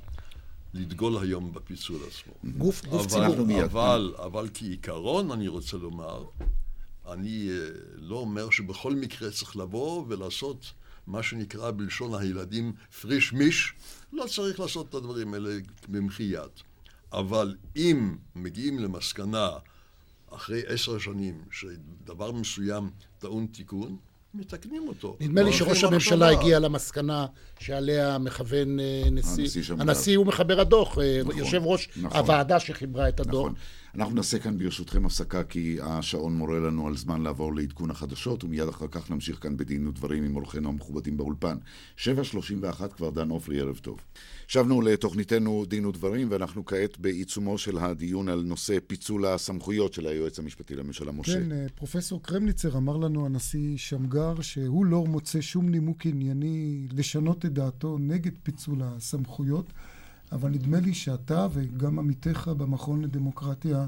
לדגול 0.76 1.18
היום 1.18 1.54
בפיצול 1.54 2.00
עצמו. 2.08 2.34
גוף, 2.58 2.86
גוף 2.86 3.08
ציבורי. 3.08 3.64
אבל, 3.64 4.16
אבל 4.18 4.50
כעיקרון 4.54 5.32
אני 5.32 5.48
רוצה 5.48 5.78
לומר, 5.78 6.26
אני 7.08 7.50
אה, 7.50 7.68
לא 7.96 8.16
אומר 8.16 8.50
שבכל 8.50 8.96
מקרה 8.96 9.32
צריך 9.32 9.58
לבוא 9.58 10.06
ולעשות 10.08 10.66
מה 11.08 11.24
שנקרא 11.24 11.72
בלשון 11.72 12.22
הילדים 12.22 12.74
פריש 13.02 13.34
מיש, 13.34 13.74
לא 14.14 14.26
צריך 14.28 14.60
לעשות 14.60 14.90
את 14.90 14.94
הדברים 14.94 15.34
האלה 15.34 15.58
במחי 15.88 16.24
יד. 16.24 16.52
אבל 17.14 17.56
אם 17.76 18.16
מגיעים 18.36 18.80
למסקנה 18.80 19.50
אחרי 20.30 20.62
עשר 20.68 20.98
שנים 20.98 21.44
שדבר 21.52 22.32
מסוים 22.32 22.90
טעון 23.20 23.46
תיקון, 23.46 23.98
מתקנים 24.38 24.88
אותו. 24.88 25.18
נדמה 25.20 25.44
לי 25.44 25.54
שראש 25.54 25.84
הממשלה 25.84 26.30
הגיע 26.30 26.60
למסקנה 26.60 27.26
שעליה 27.60 28.18
מכוון 28.18 28.80
אה, 28.80 29.04
נשיא. 29.12 29.44
הנשיא, 29.44 29.74
הנשיא 29.80 30.18
הוא 30.18 30.26
מחבר 30.26 30.60
הדוח, 30.60 30.98
אה, 31.00 31.20
נכון, 31.26 31.38
יושב 31.38 31.62
ראש 31.66 31.90
נכון, 31.98 32.18
הוועדה 32.18 32.60
שחיברה 32.60 33.10
את 33.10 33.20
הדוח. 33.20 33.46
נכון. 33.46 33.54
אנחנו 33.96 34.16
נעשה 34.16 34.40
כאן 34.40 34.58
ברשותכם 34.58 35.06
הפסקה, 35.06 35.44
כי 35.44 35.78
השעון 35.82 36.34
מורה 36.38 36.60
לנו 36.60 36.88
על 36.88 36.98
זמן 36.98 37.22
לעבור 37.22 37.56
לעדכון 37.56 37.92
החדשות, 37.92 38.44
ומיד 38.44 38.68
אחר 38.68 38.88
כך 38.92 39.12
נמשיך 39.12 39.44
כאן 39.44 39.58
בדין 39.58 39.88
ודברים 39.88 40.24
עם 40.24 40.36
אורחינו 40.36 40.70
המכובדים 40.70 41.18
באולפן. 41.18 41.58
7.31 41.98 42.88
כבר 42.88 43.10
דן 43.10 43.30
עופרי, 43.30 43.60
ערב 43.60 43.78
טוב. 43.78 44.00
שבנו 44.48 44.82
לתוכניתנו 44.82 45.66
דין 45.68 45.86
ודברים, 45.86 46.28
ואנחנו 46.32 46.66
כעת 46.66 47.00
בעיצומו 47.00 47.58
של 47.58 47.78
הדיון 47.78 48.30
על 48.30 48.42
נושא 48.42 48.78
פיצול 48.88 49.26
הסמכויות 49.26 49.94
של 49.94 50.08
היועץ 50.08 50.40
המשפטי 50.40 50.76
לממשלה, 50.76 51.12
משה. 51.12 51.34
כן, 51.34 51.52
אה, 51.52 51.66
פרופסור 51.76 52.24
קרמניצר 52.24 52.78
אמר 52.78 52.98
לנו, 52.98 53.26
הנשיא 53.26 53.78
שמגר, 53.78 54.42
שהוא 54.42 54.86
לא 54.86 55.06
מוצא 55.06 55.42
שום 55.42 55.70
נימוק 55.70 56.06
ענייני 56.06 56.88
לשנות 56.92 57.46
את 57.46 57.54
דעתו 57.54 57.98
נגד 58.00 58.32
פיצול 58.44 58.78
הסמכויות. 58.82 59.66
אבל 60.32 60.50
נדמה 60.50 60.80
לי 60.80 60.94
שאתה 60.94 61.48
וגם 61.54 62.00
עמיתיך 62.00 62.48
במכון 62.48 63.02
לדמוקרטיה 63.02 63.88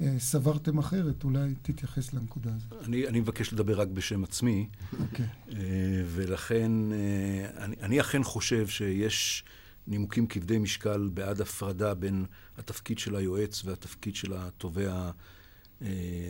אה, 0.00 0.14
סברתם 0.18 0.78
אחרת. 0.78 1.24
אולי 1.24 1.54
תתייחס 1.62 2.12
לנקודה 2.12 2.50
הזאת. 2.56 2.84
אני, 2.84 3.08
אני 3.08 3.20
מבקש 3.20 3.52
לדבר 3.52 3.80
רק 3.80 3.88
בשם 3.88 4.24
עצמי, 4.24 4.68
okay. 4.72 4.96
אוקיי. 5.00 5.26
אה, 5.52 6.02
ולכן 6.06 6.92
אה, 6.92 7.64
אני, 7.64 7.76
אני 7.82 8.00
אכן 8.00 8.24
חושב 8.24 8.68
שיש 8.68 9.44
נימוקים 9.86 10.26
כבדי 10.26 10.58
משקל 10.58 11.10
בעד 11.14 11.40
הפרדה 11.40 11.94
בין 11.94 12.24
התפקיד 12.58 12.98
של 12.98 13.16
היועץ 13.16 13.62
והתפקיד 13.64 14.16
של 14.16 14.32
התובע 14.32 15.10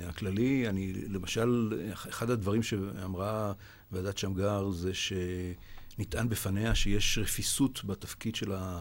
הכללי. 0.07 0.69
אני, 0.69 0.93
למשל, 0.93 1.73
אחד 1.93 2.31
הדברים 2.31 2.63
שאמרה 2.63 3.53
ועדת 3.93 4.19
שמגר 4.19 4.71
זה 4.71 4.91
שנטען 4.95 6.29
בפניה 6.29 6.75
שיש 6.75 7.19
רפיסות 7.19 7.85
בתפקיד 7.85 8.35
של 8.35 8.53
ה... 8.53 8.81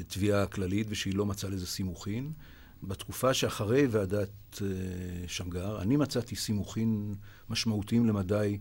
התביעה 0.00 0.42
הכללית 0.42 0.86
ושהיא 0.90 1.14
לא 1.14 1.26
מצאה 1.26 1.50
לזה 1.50 1.66
סימוכין. 1.66 2.32
בתקופה 2.82 3.34
שאחרי 3.34 3.86
ועדת 3.86 4.62
אה, 4.62 4.68
שמגר, 5.28 5.82
אני 5.82 5.96
מצאתי 5.96 6.36
סימוכין 6.36 7.14
משמעותיים 7.48 8.06
למדי 8.06 8.58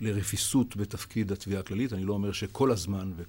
לרפיסות 0.00 0.76
בתפקיד 0.76 1.32
התביעה 1.32 1.60
הכללית. 1.60 1.92
אני 1.92 2.04
לא 2.04 2.12
אומר 2.12 2.32
שכל 2.32 2.70
הזמן, 2.70 3.12
ו... 3.16 3.22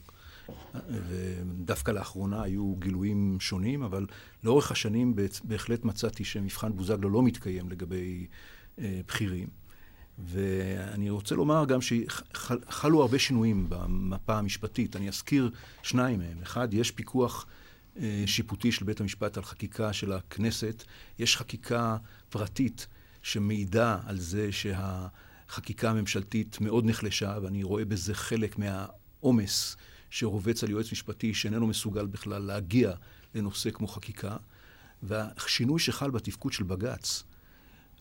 ודווקא 1.10 1.92
לאחרונה 1.92 2.44
היו 2.44 2.76
גילויים 2.76 3.38
שונים, 3.40 3.84
אבל 3.84 4.06
לאורך 4.44 4.72
השנים 4.72 5.16
בהחלט 5.44 5.86
מצאתי 5.86 6.24
שמבחן 6.24 6.76
בוזגלו 6.76 7.10
לא 7.10 7.24
מתקיים 7.24 7.70
לגבי 7.70 8.28
אה, 8.80 9.02
בכירים. 9.08 9.48
ואני 10.18 11.10
רוצה 11.10 11.36
לומר 11.36 11.66
גם 11.66 11.80
שחלו 11.82 13.02
הרבה 13.02 13.20
שינויים 13.20 13.66
במפה 13.70 14.38
המשפטית. 14.38 14.96
אני 14.96 15.10
אזכיר 15.10 15.52
שניים 15.84 16.20
מהם. 16.20 16.42
אחד, 16.44 16.74
יש 16.74 16.92
פיקוח 16.92 17.46
אה, 18.00 18.24
שיפוטי 18.26 18.72
של 18.72 18.86
בית 18.86 19.02
המשפט 19.02 19.38
על 19.38 19.44
חקיקה 19.44 19.94
של 19.94 20.14
הכנסת. 20.14 20.84
יש 21.20 21.38
חקיקה 21.38 21.98
פרטית 22.30 22.88
שמעידה 23.22 24.00
על 24.06 24.20
זה 24.20 24.52
שהחקיקה 24.52 25.90
הממשלתית 25.90 26.62
מאוד 26.62 26.86
נחלשה, 26.86 27.38
ואני 27.42 27.64
רואה 27.64 27.86
בזה 27.86 28.14
חלק 28.14 28.58
מהעומס 28.58 29.78
שרובץ 30.10 30.64
על 30.64 30.70
יועץ 30.70 30.92
משפטי 30.92 31.34
שאיננו 31.34 31.68
מסוגל 31.68 32.06
בכלל 32.06 32.42
להגיע 32.42 32.94
לנושא 33.36 33.70
כמו 33.72 33.88
חקיקה. 33.88 34.38
והשינוי 35.04 35.80
שחל 35.80 36.12
בתפקוד 36.12 36.54
של 36.54 36.64
בג"ץ 36.64 37.24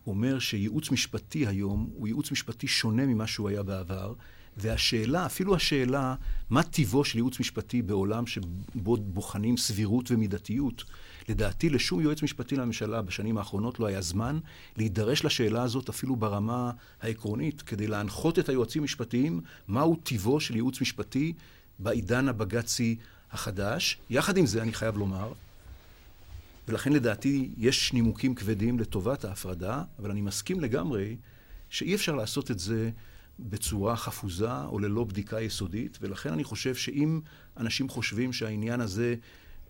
אומר 0.06 0.38
שייעוץ 0.38 0.90
משפטי 0.90 1.46
היום 1.46 1.90
הוא 1.94 2.06
ייעוץ 2.06 2.32
משפטי 2.32 2.66
שונה 2.66 3.06
ממה 3.06 3.26
שהוא 3.26 3.48
היה 3.48 3.62
בעבר, 3.62 4.14
והשאלה, 4.56 5.26
אפילו 5.26 5.56
השאלה, 5.56 6.14
מה 6.50 6.62
טיבו 6.62 7.04
של 7.04 7.18
ייעוץ 7.18 7.40
משפטי 7.40 7.82
בעולם 7.82 8.26
שבו 8.26 8.96
בוחנים 8.96 9.56
סבירות 9.56 10.10
ומידתיות, 10.10 10.84
לדעתי 11.28 11.70
לשום 11.70 12.00
יועץ 12.00 12.22
משפטי 12.22 12.56
לממשלה 12.56 13.02
בשנים 13.02 13.38
האחרונות 13.38 13.80
לא 13.80 13.86
היה 13.86 14.00
זמן 14.00 14.38
להידרש 14.76 15.24
לשאלה 15.24 15.62
הזאת 15.62 15.88
אפילו 15.88 16.16
ברמה 16.16 16.70
העקרונית, 17.02 17.62
כדי 17.62 17.86
להנחות 17.86 18.38
את 18.38 18.48
היועצים 18.48 18.82
המשפטיים 18.82 19.40
מהו 19.68 19.96
טיבו 19.96 20.40
של 20.40 20.54
ייעוץ 20.54 20.80
משפטי 20.80 21.32
בעידן 21.78 22.28
הבג"צי 22.28 22.96
החדש. 23.32 23.98
יחד 24.10 24.36
עם 24.36 24.46
זה, 24.46 24.62
אני 24.62 24.72
חייב 24.72 24.96
לומר, 24.96 25.32
ולכן 26.68 26.92
לדעתי 26.92 27.50
יש 27.56 27.92
נימוקים 27.92 28.34
כבדים 28.34 28.78
לטובת 28.78 29.24
ההפרדה, 29.24 29.82
אבל 29.98 30.10
אני 30.10 30.20
מסכים 30.20 30.60
לגמרי 30.60 31.16
שאי 31.70 31.94
אפשר 31.94 32.14
לעשות 32.14 32.50
את 32.50 32.58
זה 32.58 32.90
בצורה 33.38 33.96
חפוזה 33.96 34.64
או 34.64 34.78
ללא 34.78 35.04
בדיקה 35.04 35.40
יסודית, 35.40 35.98
ולכן 36.00 36.32
אני 36.32 36.44
חושב 36.44 36.74
שאם 36.74 37.20
אנשים 37.56 37.88
חושבים 37.88 38.32
שהעניין 38.32 38.80
הזה 38.80 39.14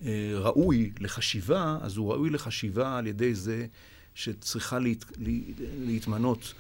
אה, 0.03 0.33
ראוי 0.35 0.93
לחשיבה, 1.01 1.79
אז 1.83 1.97
הוא 1.97 2.13
ראוי 2.13 2.31
לחשיבה 2.31 2.99
על 2.99 3.07
ידי 3.07 3.35
זה 3.35 3.67
שצריכה 4.15 4.79
להת, 4.79 5.05
להתמנות 5.79 6.55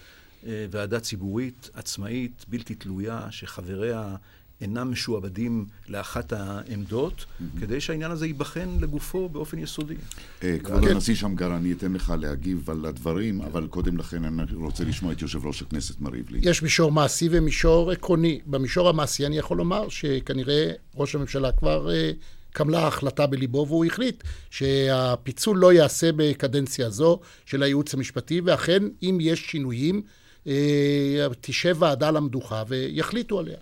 אה, 0.46 0.66
ועדה 0.70 1.00
ציבורית 1.00 1.70
עצמאית, 1.74 2.44
בלתי 2.48 2.74
תלויה, 2.74 3.26
שחבריה 3.30 4.16
אינם 4.64 4.92
משועבדים 4.92 5.66
לאחת 5.88 6.32
העמדות, 6.32 7.12
mm-hmm. 7.24 7.60
כדי 7.60 7.80
שהעניין 7.80 8.10
הזה 8.10 8.26
ייבחן 8.26 8.68
לגופו 8.80 9.28
באופן 9.28 9.58
יסודי. 9.58 9.94
אה, 10.42 10.56
כבוד 10.64 10.84
הנשיא 10.84 11.14
שמגר, 11.14 11.56
אני 11.56 11.72
אתן 11.72 11.92
לך 11.92 12.12
להגיב 12.20 12.70
על 12.70 12.86
הדברים, 12.86 13.42
אבל 13.42 13.66
קודם 13.66 13.96
לכן 13.96 14.24
אני 14.24 14.42
רוצה 14.54 14.84
לשמוע 14.84 15.12
את 15.12 15.22
יושב 15.22 15.46
ראש 15.46 15.62
הכנסת 15.62 16.00
מר 16.00 16.10
ריבלין. 16.10 16.40
יש 16.44 16.62
מישור 16.62 16.92
מעשי 16.92 17.28
ומישור 17.30 17.90
עקרוני. 17.90 18.40
במישור 18.46 18.88
המעשי 18.88 19.26
אני 19.26 19.38
יכול 19.38 19.56
לומר 19.56 19.88
שכנראה 19.88 20.72
ראש 20.96 21.14
הממשלה 21.14 21.52
כבר... 21.52 21.90
אה, 21.90 22.12
קמלה 22.52 22.86
החלטה 22.86 23.26
בליבו 23.26 23.66
והוא 23.68 23.84
החליט 23.84 24.22
שהפיצול 24.50 25.58
לא 25.58 25.72
ייעשה 25.72 26.10
בקדנציה 26.16 26.90
זו 26.90 27.20
של 27.46 27.62
הייעוץ 27.62 27.94
המשפטי, 27.94 28.40
ואכן, 28.40 28.82
אם 29.02 29.18
יש 29.20 29.40
שינויים, 29.50 30.02
אה, 30.46 31.26
תשב 31.40 31.76
ועדה 31.78 32.10
למדוכה 32.10 32.62
ויחליטו 32.68 33.38
עליה. 33.38 33.56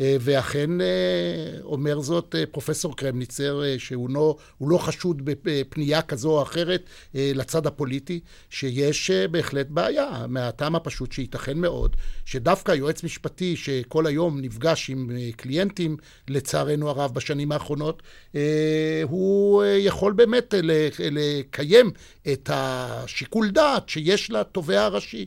אה, 0.00 0.16
ואכן 0.20 0.80
אה, 0.80 0.86
אומר 1.62 2.00
זאת 2.00 2.34
אה, 2.38 2.46
פרופסור 2.46 2.96
קרמניצר, 2.96 3.62
שהוא 3.78 4.10
לא, 4.10 4.36
לא 4.60 4.78
חשוד 4.78 5.22
בפנייה 5.24 6.02
כזו 6.02 6.30
או 6.30 6.42
אחרת 6.42 6.84
לצד 7.14 7.66
הפוליטי, 7.66 8.20
שיש 8.50 9.10
בהחלט 9.10 9.66
בעיה, 9.70 10.26
מהטעם 10.28 10.76
הפשוט 10.76 11.12
שייתכן 11.12 11.58
מאוד 11.58 11.96
שדווקא 12.24 12.72
יועץ 12.72 13.04
משפטי 13.04 13.56
שכל 13.56 14.06
היום 14.06 14.40
נפגש 14.40 14.90
עם 14.90 15.10
קליינטים, 15.36 15.96
לצערנו 16.28 16.88
הרב 16.88 17.14
בשנים 17.14 17.52
האחרונות, 17.52 18.02
הוא 19.02 19.64
יכול 19.78 20.12
באמת 20.12 20.54
לקיים 21.10 21.90
את 22.32 22.50
השיקול 22.52 23.50
דעת 23.50 23.88
שיש 23.88 24.30
לתובע 24.30 24.84
הראשי. 24.84 25.26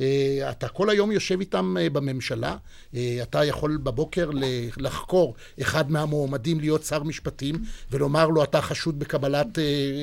אה, 0.00 0.50
אתה 0.50 0.68
כל 0.68 0.90
היום 0.90 1.12
יושב 1.12 1.40
איתם 1.40 1.76
אה, 1.80 1.90
בממשלה, 1.90 2.56
אה, 2.94 3.18
אתה 3.22 3.44
יכול 3.44 3.76
בבוקר 3.76 4.30
לחקור 4.76 5.34
אחד 5.60 5.90
מהמועמדים 5.90 6.60
להיות 6.60 6.84
שר 6.84 7.02
משפטים 7.02 7.54
ולומר 7.90 8.28
לו 8.28 8.44
אתה 8.44 8.60
חשוד 8.60 8.98
בקבלת, 8.98 9.58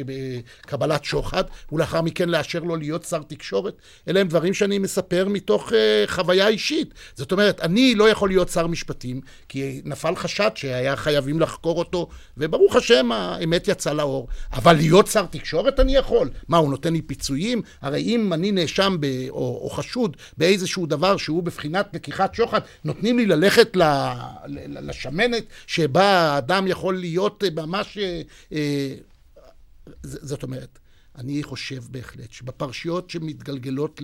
בקבלת 0.06 1.04
שוחד 1.04 1.44
ולאחר 1.72 2.02
מכן 2.02 2.30
לאשר 2.30 2.60
לו 2.60 2.76
להיות 2.76 3.04
שר 3.04 3.24
תקשורת. 3.24 3.74
אלה 4.08 4.20
הם 4.20 4.28
דברים 4.28 4.54
שאני 4.54 4.80
מספר 4.80 5.28
מתוך 5.30 5.72
חוויה 6.08 6.48
אישית. 6.48 6.94
זאת 7.16 7.32
אומרת, 7.32 7.62
אני 7.62 7.96
לא 7.96 8.10
יכול 8.10 8.30
להיות 8.30 8.50
שר 8.50 8.68
משפטים 8.68 9.22
כי 9.50 9.82
נפל 9.86 10.16
חשד 10.16 10.50
שהיה 10.56 10.96
חייבים 10.96 11.40
לחקור 11.40 11.80
אותו 11.80 12.10
וברוך 12.38 12.76
השם 12.76 13.12
האמת 13.12 13.68
יצאה 13.68 13.94
לאור. 13.94 14.28
אבל 14.54 14.74
להיות 14.74 15.08
שר 15.08 15.26
תקשורת 15.26 15.80
אני 15.80 15.96
יכול. 15.96 16.30
מה, 16.48 16.58
הוא 16.58 16.70
נותן 16.70 16.94
לי 16.94 17.02
פיצויים? 17.02 17.62
הרי 17.82 18.02
אם 18.02 18.34
אני 18.34 18.52
נאשם 18.52 18.98
ב... 19.00 19.06
או, 19.30 19.60
או 19.64 19.70
חשוד 19.82 20.17
באיזשהו 20.38 20.86
דבר 20.86 21.17
שהוא 21.17 21.44
בבחינת 21.44 21.89
לקיחת 21.94 22.36
שוחד, 22.36 22.60
נותנים 22.84 23.17
לי 23.17 23.26
ללכת 23.26 23.78
לשמנת 24.67 25.44
שבה 25.67 26.04
האדם 26.04 26.67
יכול 26.67 26.98
להיות 26.98 27.44
ממש... 27.56 27.98
אה, 27.98 28.22
אה, 28.54 28.96
זאת 30.04 30.44
אומרת, 30.44 30.80
אני 31.17 31.44
חושב 31.44 31.84
בהחלט 31.91 32.32
שבפרשיות 32.32 33.10
שמתגלגלות 33.10 34.02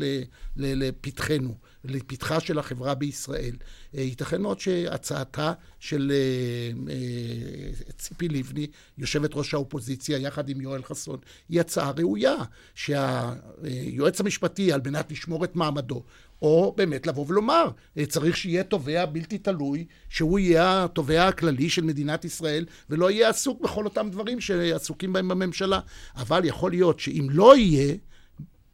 לפתחנו, 0.55 1.55
לפתחה 1.89 2.39
של 2.39 2.59
החברה 2.59 2.95
בישראל, 2.95 3.55
אה, 3.97 4.01
ייתכן 4.01 4.41
מאוד 4.41 4.59
שהצעתה 4.59 5.53
של 5.79 6.11
ציפי 7.97 8.27
לבני, 8.27 8.67
יושבת 8.97 9.29
ראש 9.33 9.53
האופוזיציה, 9.53 10.17
יחד 10.17 10.49
עם 10.49 10.61
יואל 10.61 10.83
חסון, 10.83 11.19
היא 11.49 11.59
הצעה 11.59 11.91
ראויה, 11.97 12.35
שהיועץ 12.75 14.19
המשפטי, 14.19 14.73
על 14.73 14.81
מנת 14.85 15.11
לשמור 15.11 15.43
את 15.43 15.55
מעמדו, 15.55 16.03
או 16.41 16.73
באמת 16.77 17.07
לבוא 17.07 17.25
ולומר, 17.27 17.69
אה, 17.97 18.05
צריך 18.05 18.37
שיהיה 18.37 18.63
תובע 18.63 19.05
בלתי 19.05 19.37
תלוי, 19.37 19.85
שהוא 20.09 20.39
יהיה 20.39 20.83
התובע 20.83 21.27
הכללי 21.27 21.69
של 21.69 21.83
מדינת 21.83 22.25
ישראל, 22.25 22.65
ולא 22.89 23.11
יהיה 23.11 23.29
עסוק 23.29 23.61
בכל 23.61 23.85
אותם 23.85 24.09
דברים 24.11 24.41
שעסוקים 24.41 25.13
בהם 25.13 25.27
בממשלה. 25.27 25.79
אבל 26.15 26.45
יכול 26.45 26.71
להיות 26.71 26.99
שאם 26.99 27.27
לא 27.31 27.57
יהיה, 27.57 27.95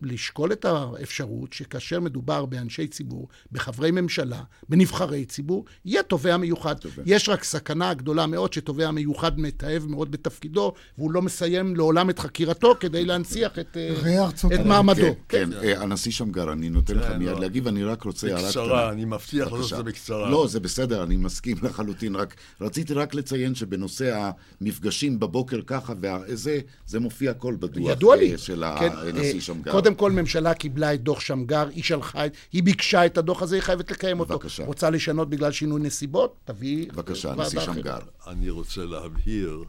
לשקול 0.05 0.51
את 0.51 0.65
האפשרות 0.65 1.53
שכאשר 1.53 1.99
מדובר 1.99 2.45
באנשי 2.45 2.87
ציבור, 2.87 3.27
בחברי 3.51 3.91
ממשלה, 3.91 4.41
בנבחרי 4.69 5.25
ציבור, 5.25 5.65
יהיה 5.85 6.03
תובע 6.03 6.37
מיוחד. 6.37 6.73
תובע. 6.73 7.03
יש 7.05 7.29
רק 7.29 7.43
סכנה 7.43 7.93
גדולה 7.93 8.27
מאוד 8.27 8.53
שתובע 8.53 8.91
מיוחד 8.91 9.39
מתאהב 9.39 9.87
מאוד 9.87 10.11
בתפקידו, 10.11 10.73
והוא 10.97 11.11
לא 11.11 11.21
מסיים 11.21 11.75
לעולם 11.75 12.09
את 12.09 12.19
חקירתו 12.19 12.75
כדי 12.79 13.05
להנציח 13.05 13.59
את, 13.59 13.77
אה, 13.77 14.27
את 14.55 14.65
מעמדו. 14.65 15.01
כן, 15.01 15.13
כן. 15.29 15.49
כן. 15.51 15.67
אה, 15.67 15.81
הנשיא 15.81 16.11
שמגר, 16.11 16.51
אני 16.53 16.69
נותן 16.69 16.95
לך 16.95 17.09
מיד 17.09 17.29
לא. 17.29 17.39
להגיב, 17.39 17.67
אני 17.67 17.83
רק 17.83 18.03
רוצה 18.03 18.27
הערה 18.27 18.39
קטנה. 18.39 18.49
בקצרה, 18.49 18.91
אני 18.91 19.05
מבטיח 19.05 19.51
לך 19.51 19.67
שזה 19.67 19.83
בקצרה. 19.83 20.29
לא, 20.29 20.47
זה 20.47 20.59
בסדר, 20.59 21.03
אני 21.03 21.17
מסכים 21.17 21.57
לחלוטין, 21.61 22.15
רק 22.15 22.35
רציתי 22.61 22.93
רק 22.93 23.13
לציין 23.13 23.55
שבנושא 23.55 24.31
המפגשים 24.61 25.19
בבוקר 25.19 25.59
ככה, 25.67 25.93
וזה, 26.01 26.59
זה 26.85 26.99
מופיע 26.99 27.31
הכל 27.31 27.55
בדוח 27.59 28.03
אה, 28.21 28.37
של 28.37 28.63
כן, 28.79 28.89
הנשיא 29.07 29.41
שמגר. 29.41 29.71
קודם 29.71 29.92
קודם 29.95 30.15
כל 30.15 30.21
ממשלה 30.21 30.53
קיבלה 30.53 30.93
את 30.93 31.03
דוח 31.03 31.19
שמגר, 31.19 31.67
היא 31.67 31.83
שלחה, 31.83 32.23
היא 32.51 32.63
ביקשה 32.63 33.05
את 33.05 33.17
הדוח 33.17 33.41
הזה, 33.41 33.55
היא 33.55 33.63
חייבת 33.63 33.91
לקיים 33.91 34.19
אותו. 34.19 34.33
בבקשה. 34.33 34.65
רוצה 34.65 34.89
לשנות 34.89 35.29
בגלל 35.29 35.51
שינוי 35.51 35.81
נסיבות? 35.81 36.35
תביא 36.45 36.91
בבקשה, 36.91 37.31
הנשיא 37.31 37.59
שמגר. 37.59 37.99
אני 38.27 38.49
רוצה 38.49 38.85
להבהיר 38.85 39.63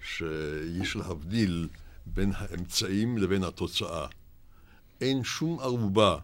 שיש 0.00 0.96
להבדיל 0.96 1.68
בין 2.06 2.32
האמצעים 2.36 3.18
לבין 3.18 3.44
התוצאה. 3.44 4.06
אין 5.00 5.24
שום 5.24 5.60
ערובה 5.60 6.16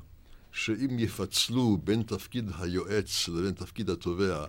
שאם 0.52 0.98
יפצלו 0.98 1.78
בין 1.84 2.02
תפקיד 2.02 2.50
היועץ 2.60 3.28
לבין 3.28 3.52
תפקיד 3.52 3.90
התובע, 3.90 4.44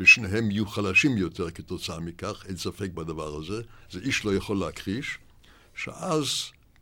ושניהם 0.00 0.50
יהיו 0.50 0.66
חלשים 0.66 1.16
יותר 1.16 1.50
כתוצאה 1.50 2.00
מכך, 2.00 2.44
אין 2.48 2.56
ספק 2.56 2.90
בדבר 2.90 3.36
הזה, 3.36 3.62
זה 3.90 4.00
איש 4.00 4.24
לא 4.24 4.34
יכול 4.34 4.56
להכחיש, 4.56 5.18
שאז 5.74 6.26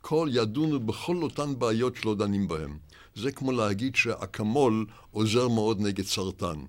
כל 0.05 0.29
ידונו 0.31 0.79
בכל 0.79 1.23
אותן 1.23 1.59
בעיות 1.59 1.95
שלא 1.95 2.15
דנים 2.15 2.47
בהן. 2.47 2.77
זה 3.15 3.31
כמו 3.31 3.51
להגיד 3.51 3.95
שאקמול 3.95 4.85
עוזר 5.11 5.47
מאוד 5.47 5.81
נגד 5.81 6.05
סרטן. 6.05 6.59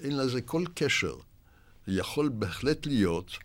אין 0.00 0.16
לזה 0.16 0.40
כל 0.40 0.64
קשר. 0.74 1.14
יכול 1.88 2.28
בהחלט 2.28 2.86
להיות 2.86 3.38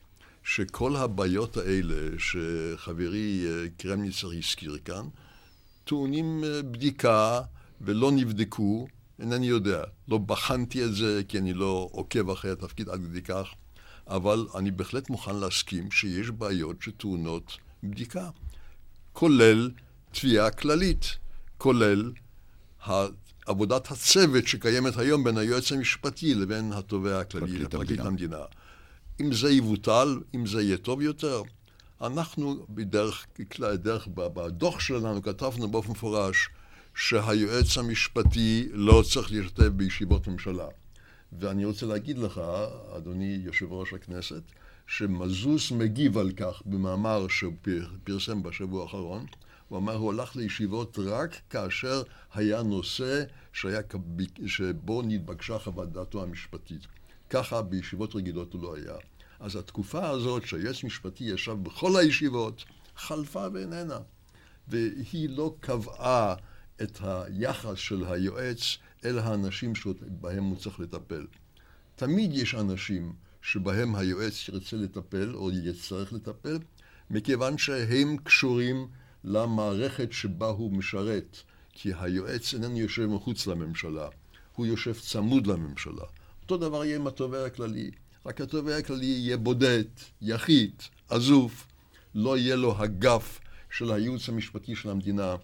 שכל 0.43 0.95
הבעיות 0.95 1.57
האלה 1.57 2.19
שחברי 2.19 3.45
אה, 3.47 3.69
קרמניצר 3.77 4.31
הזכיר 4.31 4.77
כאן, 4.85 5.05
טעונים 5.83 6.43
אה, 6.43 6.61
בדיקה 6.61 7.41
ולא 7.81 8.11
נבדקו, 8.11 8.87
אינני 9.19 9.47
יודע. 9.47 9.83
לא 10.07 10.17
בחנתי 10.17 10.85
את 10.85 10.95
זה 10.95 11.21
כי 11.27 11.37
אני 11.37 11.53
לא 11.53 11.89
עוקב 11.91 12.29
אחרי 12.29 12.51
התפקיד 12.51 12.89
עד 12.89 12.99
כדי 12.99 13.21
כך, 13.21 13.47
אבל 14.07 14.47
אני 14.55 14.71
בהחלט 14.71 15.09
מוכן 15.09 15.35
להסכים 15.35 15.91
שיש 15.91 16.29
בעיות 16.29 16.81
שטעונות 16.81 17.57
בדיקה, 17.83 18.29
כולל 19.15 19.69
תביעה 20.11 20.51
כללית, 20.51 21.17
כולל 21.57 22.11
עבודת 23.45 23.91
הצוות 23.91 24.47
שקיימת 24.47 24.97
היום 24.97 25.23
בין 25.23 25.37
היועץ 25.37 25.71
המשפטי 25.71 26.35
לבין 26.35 26.73
התובע 26.73 27.19
הכללי, 27.19 27.57
לפרקליט 27.59 27.99
המדינה. 27.99 28.39
אם 29.21 29.33
זה 29.33 29.49
יבוטל, 29.51 30.19
אם 30.35 30.45
זה 30.47 30.61
יהיה 30.61 30.77
טוב 30.77 31.01
יותר, 31.01 31.41
אנחנו 32.01 32.65
בדרך 32.69 33.25
כלל, 33.51 33.75
דרך, 33.75 34.07
בדוח 34.07 34.79
שלנו 34.79 35.21
כתבנו 35.21 35.67
באופן 35.67 35.91
מפורש 35.91 36.49
שהיועץ 36.95 37.77
המשפטי 37.77 38.69
לא 38.73 39.03
צריך 39.13 39.31
להשתתף 39.31 39.67
בישיבות 39.67 40.27
ממשלה. 40.27 40.67
ואני 41.39 41.65
רוצה 41.65 41.85
להגיד 41.85 42.17
לך, 42.17 42.41
אדוני 42.97 43.39
יושב 43.43 43.71
ראש 43.71 43.93
הכנסת, 43.93 44.41
שמזוז 44.87 45.71
מגיב 45.71 46.17
על 46.17 46.31
כך 46.31 46.61
במאמר 46.65 47.27
שהוא 47.27 47.53
פרסם 48.03 48.43
בשבוע 48.43 48.83
האחרון. 48.83 49.25
הוא 49.69 49.77
אמר, 49.77 49.95
הוא 49.95 50.11
הלך 50.11 50.35
לישיבות 50.35 50.99
רק 50.99 51.35
כאשר 51.49 52.03
היה 52.33 52.63
נושא 52.63 53.23
שהיה, 53.53 53.81
שבו 54.45 55.01
נתבקשה 55.01 55.59
חוות 55.59 55.91
דעתו 55.91 56.23
המשפטית. 56.23 56.81
ככה 57.29 57.61
בישיבות 57.61 58.15
רגילות 58.15 58.53
הוא 58.53 58.61
לא 58.61 58.75
היה. 58.75 58.95
אז 59.39 59.55
התקופה 59.55 60.09
הזאת 60.09 60.47
שהיועץ 60.47 60.83
משפטי 60.83 61.23
ישב 61.23 61.57
בכל 61.63 61.99
הישיבות, 61.99 62.63
חלפה 62.95 63.47
ואיננה. 63.53 63.99
והיא 64.67 65.29
לא 65.29 65.55
קבעה 65.59 66.35
את 66.81 66.99
היחס 67.01 67.77
של 67.77 68.05
היועץ 68.05 68.77
אל 69.05 69.19
האנשים 69.19 69.75
שבהם 69.75 70.43
הוא 70.43 70.57
צריך 70.57 70.79
לטפל. 70.79 71.25
תמיד 71.95 72.33
יש 72.33 72.55
אנשים 72.55 73.13
שבהם 73.45 73.95
היועץ 73.95 74.49
ירצה 74.49 74.77
לטפל 74.77 75.35
או 75.35 75.51
יצטרך 75.51 76.13
לטפל, 76.13 76.57
מכיוון 77.09 77.57
שהם 77.57 78.17
קשורים 78.17 78.87
למערכת 79.23 80.11
שבה 80.11 80.47
הוא 80.47 80.71
משרת. 80.71 81.37
כי 81.71 81.91
היועץ 81.99 82.53
איננו 82.53 82.77
יושב 82.77 83.05
מחוץ 83.05 83.47
לממשלה, 83.47 84.07
הוא 84.55 84.65
יושב 84.65 84.93
צמוד 84.93 85.47
לממשלה. 85.47 86.03
אותו 86.41 86.57
דבר 86.57 86.85
יהיה 86.85 86.95
עם 86.95 87.07
התובע 87.07 87.45
הכללי, 87.45 87.91
רק 88.25 88.41
התובע 88.41 88.77
הכללי 88.77 89.05
יהיה 89.05 89.37
בודד, 89.37 89.83
יחיד, 90.21 90.73
עזוב, 91.09 91.63
לא 92.15 92.37
יהיה 92.37 92.55
לו 92.55 92.75
הגף 92.77 93.39
של 93.71 93.91
הייעוץ 93.91 94.29
המשפטי 94.29 94.75
של 94.75 94.89
המדינה, 94.89 95.35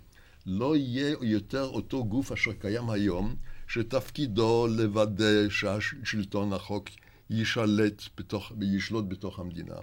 לא 0.45 0.75
יהיה 0.75 1.15
יותר 1.21 1.63
אותו 1.63 2.05
גוף 2.05 2.31
אשר 2.31 2.53
קיים 2.53 2.89
היום, 2.89 3.35
שתפקידו 3.67 4.67
לוודא 4.69 5.49
שהשלטון 5.49 6.53
החוק 6.53 6.89
ישלט 7.31 8.03
בתוך, 8.17 8.51
וישלוט 8.59 9.05
בתוך 9.07 9.39
המדינה. 9.39 9.75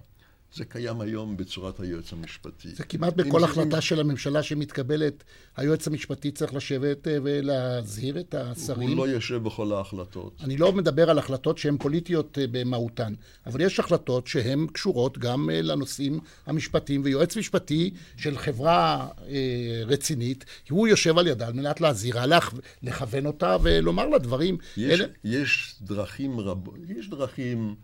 זה 0.54 0.64
קיים 0.64 1.00
היום 1.00 1.36
בצורת 1.36 1.80
היועץ 1.80 2.12
המשפטי. 2.12 2.68
זה 2.68 2.84
כמעט 2.84 3.14
בכל 3.14 3.44
החלטה 3.44 3.76
אם... 3.76 3.80
של 3.80 4.00
הממשלה 4.00 4.42
שמתקבלת, 4.42 5.24
היועץ 5.56 5.86
המשפטי 5.86 6.30
צריך 6.30 6.54
לשבת 6.54 7.08
אה, 7.08 7.16
ולהזהיר 7.22 8.20
את 8.20 8.34
השרים. 8.34 8.88
הוא 8.88 8.96
לא 8.96 9.08
יושב 9.08 9.42
בכל 9.42 9.72
ההחלטות. 9.72 10.40
אני 10.44 10.56
לא 10.56 10.72
מדבר 10.72 11.10
על 11.10 11.18
החלטות 11.18 11.58
שהן 11.58 11.76
פוליטיות 11.78 12.38
אה, 12.38 12.44
במהותן, 12.50 13.14
אבל 13.46 13.60
יש 13.60 13.80
החלטות 13.80 14.26
שהן 14.26 14.66
קשורות 14.72 15.18
גם 15.18 15.50
אה, 15.50 15.62
לנושאים 15.62 16.20
המשפטיים, 16.46 17.00
ויועץ 17.04 17.36
משפטי 17.36 17.90
של 18.16 18.38
חברה 18.38 19.08
רצינית, 19.86 20.44
הוא 20.70 20.88
יושב 20.88 21.18
על 21.18 21.26
ידה 21.26 21.46
על 21.46 21.52
מנת 21.52 21.80
להזהירה, 21.80 22.24
לכוון 22.82 23.26
אותה 23.26 23.56
ולומר 23.62 24.08
לה 24.08 24.18
דברים. 24.18 24.56
יש, 24.76 25.00
אלה... 25.00 25.08
יש 25.24 25.74
דרכים 25.80 26.40
רבות, 26.40 26.76
יש 26.88 27.08
דרכים... 27.08 27.74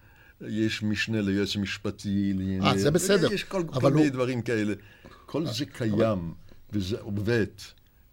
יש 0.41 0.83
משנה 0.83 1.21
ליועץ 1.21 1.57
המשפטי, 1.57 2.33
לענייני... 2.33 2.67
אה, 2.67 2.79
זה 2.79 2.91
בסדר. 2.91 3.33
יש 3.33 3.45
כל, 3.45 3.63
כל 3.67 3.91
מיני 3.91 4.07
הוא... 4.07 4.13
דברים 4.13 4.43
כאלה. 4.43 4.75
כל 5.27 5.47
זה 5.47 5.67
קיים, 5.67 6.35
וזה 6.73 6.97
עובד. 7.01 7.47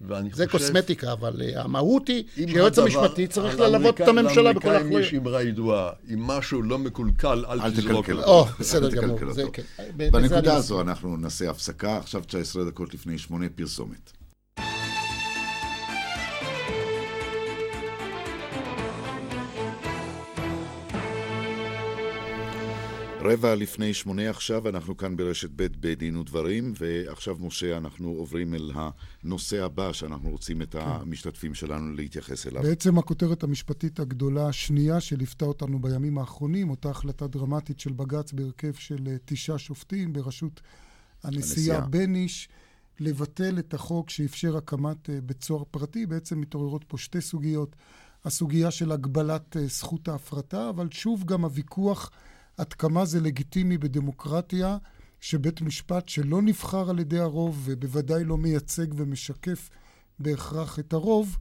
ואני 0.07 0.29
זה 0.33 0.47
חושב... 0.47 0.57
קוסמטיקה, 0.57 1.13
אבל 1.13 1.41
uh, 1.41 1.59
המהות 1.59 2.07
היא 2.07 2.23
שהיועץ 2.35 2.79
המשפטי 2.79 3.27
צריך 3.27 3.59
ללוות 3.59 4.01
את 4.01 4.07
הממשלה 4.07 4.53
בכל 4.53 4.59
אחריות. 4.59 4.81
לאמריקאים 4.81 5.01
יש 5.01 5.13
אמרה 5.13 5.43
ידועה, 5.43 5.91
אם 6.13 6.21
משהו 6.21 6.61
לא 6.61 6.77
מקולקל, 6.77 7.45
אל 7.49 7.71
תזרוק 7.71 8.09
אל 8.09 8.23
או, 8.23 8.45
בסדר 8.59 8.89
גמור. 8.89 9.19
כן. 9.53 9.63
בנקודה 9.95 10.55
הזו 10.55 10.81
אנחנו 10.81 11.17
נעשה 11.17 11.49
הפסקה, 11.49 11.97
עכשיו 11.97 12.21
19 12.27 12.65
דקות 12.65 12.93
לפני 12.93 13.17
שמונה 13.17 13.45
פרסומת. 13.55 14.20
רבע 23.23 23.55
לפני 23.55 23.93
שמונה 23.93 24.29
עכשיו, 24.29 24.69
אנחנו 24.69 24.97
כאן 24.97 25.17
ברשת 25.17 25.49
ב' 25.55 25.67
בדין 25.79 26.17
ודברים, 26.17 26.73
ועכשיו, 26.79 27.37
משה, 27.39 27.77
אנחנו 27.77 28.09
עוברים 28.09 28.53
אל 28.53 28.71
הנושא 29.23 29.63
הבא 29.63 29.93
שאנחנו 29.93 30.29
רוצים 30.29 30.61
את 30.61 30.71
כן. 30.71 30.79
המשתתפים 30.81 31.53
שלנו 31.53 31.93
להתייחס 31.93 32.47
אליו. 32.47 32.63
בעצם 32.63 32.97
הכותרת 32.97 33.43
המשפטית 33.43 33.99
הגדולה 33.99 34.47
השנייה 34.47 34.99
שליוותה 34.99 35.45
אותנו 35.45 35.79
בימים 35.79 36.17
האחרונים, 36.17 36.69
אותה 36.69 36.89
החלטה 36.89 37.27
דרמטית 37.27 37.79
של 37.79 37.91
בג"ץ 37.91 38.31
בהרכב 38.31 38.73
של 38.73 39.07
אה, 39.07 39.15
תשעה 39.25 39.57
שופטים 39.57 40.13
בראשות 40.13 40.61
הנשיאה 41.23 41.81
בניש, 41.81 42.49
לבטל 42.99 43.59
את 43.59 43.73
החוק 43.73 44.09
שאפשר 44.09 44.57
הקמת 44.57 45.09
אה, 45.09 45.21
בית 45.21 45.43
סוהר 45.43 45.63
פרטי. 45.71 46.05
בעצם 46.05 46.41
מתעוררות 46.41 46.83
פה 46.87 46.97
שתי 46.97 47.21
סוגיות. 47.21 47.75
הסוגיה 48.25 48.71
של 48.71 48.91
הגבלת 48.91 49.57
אה, 49.57 49.67
זכות 49.67 50.07
ההפרטה, 50.07 50.69
אבל 50.69 50.87
שוב 50.91 51.23
גם 51.25 51.43
הוויכוח 51.43 52.11
עד 52.61 52.73
כמה 52.73 53.05
זה 53.05 53.19
לגיטימי 53.19 53.77
בדמוקרטיה 53.77 54.77
שבית 55.19 55.61
משפט 55.61 56.09
שלא 56.09 56.41
נבחר 56.41 56.89
על 56.89 56.99
ידי 56.99 57.19
הרוב, 57.19 57.61
ובוודאי 57.63 58.23
לא 58.23 58.37
מייצג 58.37 58.85
ומשקף 58.95 59.69
בהכרח 60.19 60.79
את 60.79 60.93
הרוב, 60.93 61.37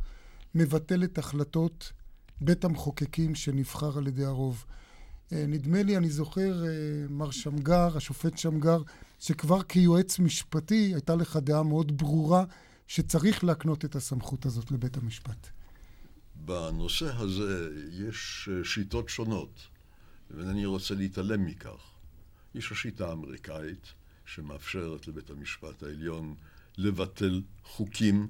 מבטל 0.54 1.04
את 1.04 1.18
החלטות 1.18 1.92
בית 2.40 2.64
המחוקקים 2.64 3.34
שנבחר 3.34 3.98
על 3.98 4.06
ידי 4.06 4.24
הרוב. 4.24 4.64
אה, 5.32 5.44
נדמה 5.48 5.82
לי, 5.82 5.96
אני 5.96 6.10
זוכר, 6.10 6.64
אה, 6.66 6.70
מר 7.10 7.30
שמגר, 7.30 7.96
השופט 7.96 8.38
שמגר, 8.38 8.82
שכבר 9.18 9.62
כיועץ 9.62 10.18
משפטי 10.18 10.92
הייתה 10.94 11.16
לך 11.16 11.36
דעה 11.36 11.62
מאוד 11.62 11.98
ברורה 11.98 12.44
שצריך 12.86 13.44
להקנות 13.44 13.84
את 13.84 13.96
הסמכות 13.96 14.46
הזאת 14.46 14.70
לבית 14.70 14.96
המשפט. 14.96 15.48
בנושא 16.34 17.16
הזה 17.16 17.68
יש 17.92 18.48
אה, 18.52 18.64
שיטות 18.64 19.08
שונות. 19.08 19.79
ואינני 20.30 20.66
רוצה 20.66 20.94
להתעלם 20.94 21.46
מכך. 21.46 21.90
יש 22.54 22.72
השיטה 22.72 23.08
האמריקאית 23.08 23.92
שמאפשרת 24.26 25.08
לבית 25.08 25.30
המשפט 25.30 25.82
העליון 25.82 26.34
לבטל 26.78 27.42
חוקים 27.64 28.28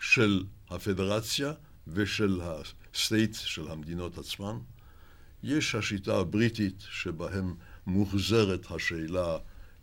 של 0.00 0.44
הפדרציה 0.70 1.52
ושל 1.86 2.40
הסטייט, 2.42 3.34
של 3.34 3.68
המדינות 3.68 4.18
עצמן. 4.18 4.58
יש 5.42 5.74
השיטה 5.74 6.18
הבריטית 6.18 6.80
שבהם 6.90 7.54
מוחזרת 7.86 8.70
השאלה 8.70 9.38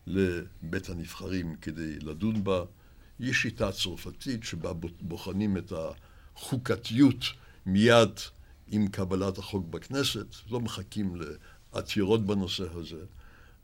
לבית 0.07 0.89
הנבחרים 0.89 1.55
כדי 1.55 1.99
לדון 1.99 2.43
בה. 2.43 2.63
יש 3.19 3.41
שיטה 3.41 3.71
צרפתית 3.71 4.43
שבה 4.43 4.73
בוחנים 5.01 5.57
את 5.57 5.73
החוקתיות 6.35 7.25
מיד 7.65 8.19
עם 8.67 8.87
קבלת 8.87 9.37
החוק 9.37 9.65
בכנסת, 9.67 10.35
לא 10.49 10.59
מחכים 10.59 11.15
לעתירות 11.73 12.25
בנושא 12.25 12.65
הזה. 12.71 13.05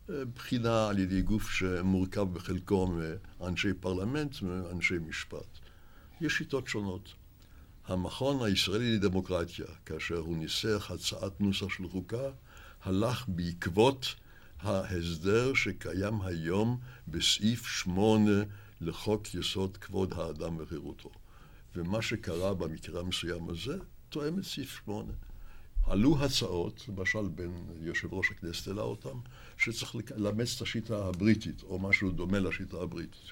בחינה 0.07 0.87
על 0.87 0.99
ידי 0.99 1.21
גוף 1.21 1.51
שמורכב 1.51 2.21
בחלקו 2.33 2.93
מאנשי 3.39 3.73
פרלמנט 3.73 4.35
ומאנשי 4.41 4.97
משפט. 4.97 5.59
יש 6.21 6.33
שיטות 6.33 6.67
שונות. 6.67 7.13
המכון 7.87 8.45
הישראלי 8.45 8.95
לדמוקרטיה, 8.95 9.65
כאשר 9.85 10.17
הוא 10.17 10.37
ניסח 10.37 10.91
הצעת 10.93 11.41
נוסח 11.41 11.69
של 11.69 11.89
חוקה, 11.89 12.29
הלך 12.83 13.25
בעקבות 13.27 14.15
ההסדר 14.59 15.53
שקיים 15.53 16.21
היום 16.21 16.79
בסעיף 17.07 17.67
8 17.67 18.31
לחוק 18.81 19.33
יסוד 19.33 19.77
כבוד 19.77 20.13
האדם 20.13 20.55
וחירותו. 20.59 21.09
ומה 21.75 22.01
שקרה 22.01 22.53
במקרה 22.53 22.99
המסוים 22.99 23.49
הזה, 23.49 23.77
תואם 24.11 24.39
את 24.39 24.43
סעיף 24.43 24.81
8. 24.85 25.13
עלו 25.87 26.23
הצעות, 26.23 26.85
למשל 26.87 27.27
בין 27.35 27.51
יושב 27.79 28.13
ראש 28.13 28.31
הכנסת 28.31 28.67
העלה 28.67 28.81
אותם, 28.81 29.19
שצריך 29.57 29.95
לאמץ 30.17 30.55
את 30.55 30.61
השיטה 30.61 31.05
הבריטית, 31.05 31.63
או 31.63 31.79
משהו 31.79 32.11
דומה 32.11 32.39
לשיטה 32.39 32.77
הבריטית. 32.81 33.31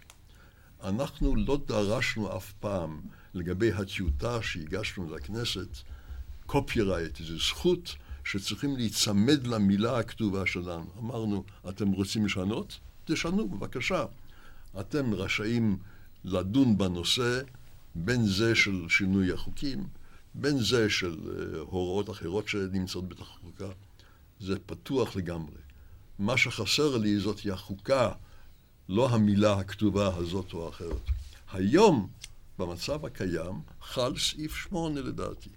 אנחנו 0.83 1.35
לא 1.35 1.59
דרשנו 1.67 2.37
אף 2.37 2.53
פעם 2.53 3.01
לגבי 3.33 3.71
הטיוטה 3.71 4.41
שהגשנו 4.41 5.15
לכנסת, 5.15 5.77
copyright, 6.45 7.17
זו 7.17 7.37
זכות 7.37 7.95
שצריכים 8.23 8.75
להיצמד 8.75 9.47
למילה 9.47 9.99
הכתובה 9.99 10.45
שלנו. 10.45 10.87
אמרנו, 10.97 11.43
אתם 11.69 11.91
רוצים 11.91 12.25
לשנות? 12.25 12.79
תשנו, 13.05 13.49
בבקשה. 13.49 14.05
אתם 14.79 15.13
רשאים 15.13 15.77
לדון 16.25 16.77
בנושא 16.77 17.41
בין 17.95 18.25
זה 18.25 18.55
של 18.55 18.85
שינוי 18.89 19.33
החוקים, 19.33 19.98
בין 20.41 20.59
זה 20.59 20.89
של 20.89 21.13
uh, 21.13 21.57
הוראות 21.57 22.09
אחרות 22.09 22.47
שנמצאות 22.47 23.09
בתוך 23.09 23.29
החוקה. 23.37 23.69
זה 24.39 24.55
פתוח 24.65 25.15
לגמרי. 25.15 25.57
מה 26.19 26.37
שחסר 26.37 26.97
לי 26.97 27.19
זאת 27.19 27.39
היא 27.39 27.53
החוקה, 27.53 28.11
לא 28.89 29.09
המילה 29.09 29.53
הכתובה 29.53 30.15
הזאת 30.15 30.53
או 30.53 30.65
האחרת. 30.65 31.09
היום, 31.53 32.07
במצב 32.59 33.05
הקיים, 33.05 33.61
חל 33.81 34.17
סעיף 34.17 34.55
שמונה 34.55 35.01
לדעתי. 35.01 35.49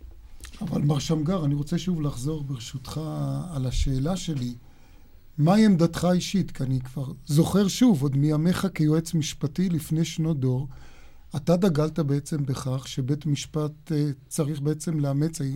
אבל 0.61 0.83
מר 0.83 0.99
שמגר, 0.99 1.45
אני 1.45 1.55
רוצה 1.55 1.79
שוב 1.79 2.03
לחזור 2.03 2.45
ברשותך 2.45 3.01
על 3.51 3.67
השאלה 3.67 4.17
שלי. 4.17 4.55
מהי 5.39 5.67
עמדתך 5.67 6.05
האישית? 6.05 6.51
כי 6.51 6.63
אני 6.63 6.81
כבר 6.81 7.13
זוכר 7.27 7.69
שוב, 7.69 8.03
עוד 8.03 8.17
מימיך 8.17 8.67
כיועץ 8.75 9.15
משפטי 9.15 9.69
לפני 9.69 10.05
שנות 10.05 10.41
דור, 10.41 10.69
אתה 11.37 11.57
דגלת 11.57 11.99
בעצם 11.99 12.47
בכך 12.47 12.89
שבית 12.89 13.27
משפט 13.27 13.93
אה, 13.93 14.11
צריך 14.29 14.61
בעצם 14.61 15.01
לאמץ, 15.01 15.41
אה, 15.41 15.47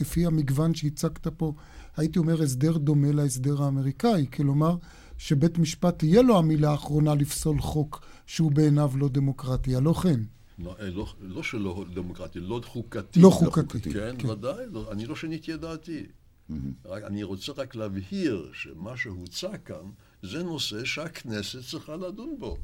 לפי 0.00 0.26
המגוון 0.26 0.74
שהצגת 0.74 1.26
פה, 1.26 1.52
הייתי 1.96 2.18
אומר 2.18 2.42
הסדר 2.42 2.78
דומה 2.78 3.12
להסדר 3.12 3.62
האמריקאי, 3.62 4.26
כלומר 4.32 4.76
שבית 5.18 5.58
משפט 5.58 5.98
תהיה 5.98 6.22
לו 6.22 6.38
המילה 6.38 6.70
האחרונה 6.70 7.14
לפסול 7.14 7.60
חוק 7.60 8.06
שהוא 8.26 8.52
בעיניו 8.52 8.92
לא 8.96 9.08
דמוקרטי, 9.08 9.76
הלא 9.76 9.92
כן. 9.92 10.20
לא, 10.58 10.76
אה, 10.80 10.90
לא, 10.90 11.06
לא 11.20 11.42
שלא 11.42 11.84
דמוקרטי, 11.94 12.40
לא 12.40 12.60
חוקתי. 12.64 13.20
לא 13.20 13.30
חוקתי. 13.30 13.92
כן, 13.92 14.14
כן. 14.18 14.28
ודאי, 14.28 14.66
לא, 14.72 14.92
אני 14.92 15.06
לא 15.06 15.16
שיניתי 15.16 15.54
את 15.54 15.60
דעתי. 15.60 16.06
Mm-hmm. 16.50 16.54
רק, 16.84 17.02
אני 17.02 17.22
רוצה 17.22 17.52
רק 17.56 17.74
להבהיר 17.74 18.50
שמה 18.52 18.96
שהוצע 18.96 19.56
כאן 19.56 19.90
זה 20.22 20.42
נושא 20.42 20.84
שהכנסת 20.84 21.58
צריכה 21.70 21.96
לדון 21.96 22.36
בו. 22.38 22.56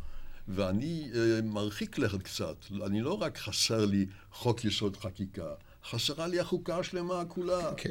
ואני 0.48 1.10
uh, 1.12 1.16
מרחיק 1.44 1.98
לכת 1.98 2.22
קצת. 2.22 2.56
אני 2.86 3.00
לא 3.00 3.22
רק 3.22 3.38
חסר 3.38 3.84
לי 3.84 4.06
חוק 4.32 4.64
יסוד 4.64 4.96
חקיקה, 4.96 5.54
חסרה 5.90 6.26
לי 6.26 6.40
החוקה 6.40 6.78
השלמה 6.78 7.22
כולה. 7.28 7.74
כן. 7.76 7.90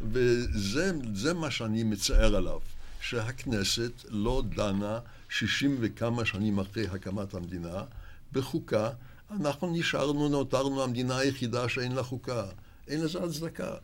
וזה 0.00 1.34
מה 1.34 1.50
שאני 1.50 1.82
מצער 1.82 2.36
עליו, 2.36 2.60
שהכנסת 3.00 3.92
לא 4.08 4.42
דנה 4.48 4.98
שישים 5.28 5.76
וכמה 5.80 6.24
שנים 6.24 6.58
אחרי 6.58 6.86
הקמת 6.86 7.34
המדינה 7.34 7.84
בחוקה. 8.32 8.90
אנחנו 9.30 9.70
נשארנו, 9.72 10.28
נותרנו 10.28 10.82
המדינה 10.82 11.18
היחידה 11.18 11.68
שאין 11.68 11.92
לה 11.92 12.02
חוקה. 12.02 12.46
אין 12.88 13.00
לזה 13.00 13.24
הצדקה. 13.24 13.74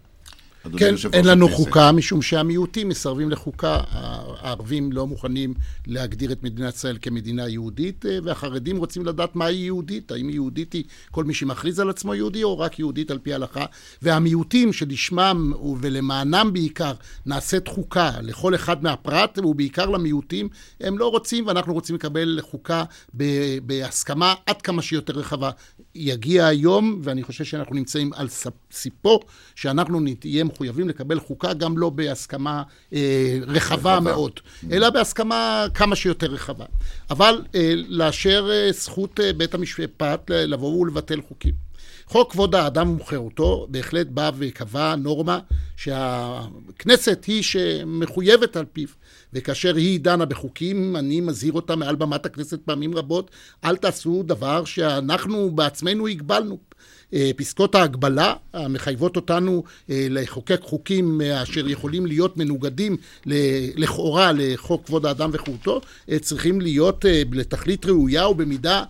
כן, 0.78 0.94
אין 1.12 1.24
לנו 1.24 1.48
חוקה, 1.48 1.92
משום 1.92 2.22
שהמיעוטים 2.22 2.88
מסרבים 2.88 3.30
לחוקה. 3.30 3.80
הערבים 3.90 4.92
לא 4.92 5.06
מוכנים 5.06 5.54
להגדיר 5.86 6.32
את 6.32 6.42
מדינת 6.42 6.74
ישראל 6.74 6.98
כמדינה 7.02 7.48
יהודית, 7.48 8.06
אה, 8.06 8.18
והחרדים 8.22 8.76
רוצים 8.76 9.06
לדעת 9.06 9.36
מהי 9.36 9.54
יהודית. 9.54 10.12
האם 10.12 10.30
יהודית 10.30 10.72
היא 10.72 10.84
כל 11.10 11.24
מי 11.24 11.34
שמכריז 11.34 11.80
על 11.80 11.90
עצמו 11.90 12.14
יהודי, 12.14 12.42
או 12.42 12.58
רק 12.58 12.78
יהודית 12.78 13.10
על 13.10 13.18
פי 13.18 13.32
ההלכה. 13.32 13.64
והמיעוטים 14.02 14.72
שלשמם 14.72 15.52
ולמענם 15.80 16.50
בעיקר 16.52 16.92
נעשית 17.26 17.68
חוקה 17.68 18.10
לכל 18.22 18.54
אחד 18.54 18.82
מהפרט, 18.82 19.38
ובעיקר 19.44 19.86
למיעוטים, 19.86 20.48
הם 20.80 20.98
לא 20.98 21.08
רוצים, 21.08 21.46
ואנחנו 21.46 21.74
רוצים 21.74 21.96
לקבל 21.96 22.38
חוקה 22.42 22.84
בהסכמה 23.62 24.34
עד 24.46 24.62
כמה 24.62 24.82
שיותר 24.82 25.12
רחבה. 25.12 25.50
יגיע 25.94 26.46
היום, 26.46 27.00
ואני 27.02 27.22
חושב 27.22 27.44
שאנחנו 27.44 27.74
נמצאים 27.74 28.12
על 28.12 28.28
סיפו, 28.72 29.20
שאנחנו 29.54 30.00
נהיה 30.00 30.47
מחויבים 30.48 30.88
לקבל 30.88 31.20
חוקה 31.20 31.54
גם 31.54 31.78
לא 31.78 31.90
בהסכמה 31.90 32.62
אה, 32.92 33.38
רחבה, 33.42 33.52
רחבה 33.56 34.00
מאוד, 34.00 34.32
mm. 34.36 34.66
אלא 34.72 34.90
בהסכמה 34.90 35.66
כמה 35.74 35.96
שיותר 35.96 36.26
רחבה. 36.26 36.64
אבל 37.10 37.42
אה, 37.54 37.72
לאשר 37.88 38.48
אה, 38.52 38.72
זכות 38.72 39.20
אה, 39.20 39.32
בית 39.32 39.54
המשפט 39.54 40.30
לבוא 40.30 40.80
ולבטל 40.80 41.20
חוקים. 41.28 41.68
חוק 42.06 42.32
כבוד 42.32 42.54
האדם 42.54 43.00
וחירותו 43.00 43.66
בהחלט 43.70 44.06
בא 44.06 44.30
וקבע 44.38 44.96
נורמה 44.96 45.38
שהכנסת 45.78 47.24
היא 47.24 47.42
שמחויבת 47.42 48.56
על 48.56 48.64
פיו. 48.72 48.88
וכאשר 49.32 49.76
היא 49.76 50.00
דנה 50.00 50.24
בחוקים, 50.24 50.96
אני 50.96 51.20
מזהיר 51.20 51.52
אותה 51.52 51.76
מעל 51.76 51.96
במת 51.96 52.26
הכנסת 52.26 52.60
פעמים 52.64 52.96
רבות, 52.96 53.30
אל 53.64 53.76
תעשו 53.76 54.22
דבר 54.26 54.64
שאנחנו 54.64 55.50
בעצמנו 55.50 56.06
הגבלנו. 56.06 56.58
אה, 57.14 57.30
פסקות 57.36 57.74
ההגבלה 57.74 58.34
המחייבות 58.52 59.16
אותנו 59.16 59.62
אה, 59.90 60.06
לחוקק 60.10 60.60
חוקים 60.62 61.20
אה, 61.20 61.42
אשר 61.42 61.68
יכולים 61.68 62.06
להיות 62.06 62.36
מנוגדים 62.36 62.96
לכאורה 63.76 64.32
לחוק 64.34 64.86
כבוד 64.86 65.06
האדם 65.06 65.30
וחירותו, 65.32 65.80
צריכים 66.20 66.60
להיות 66.60 67.04
לתכלית 67.32 67.86
ראויה 67.86 68.28
ובמידה 68.28 68.84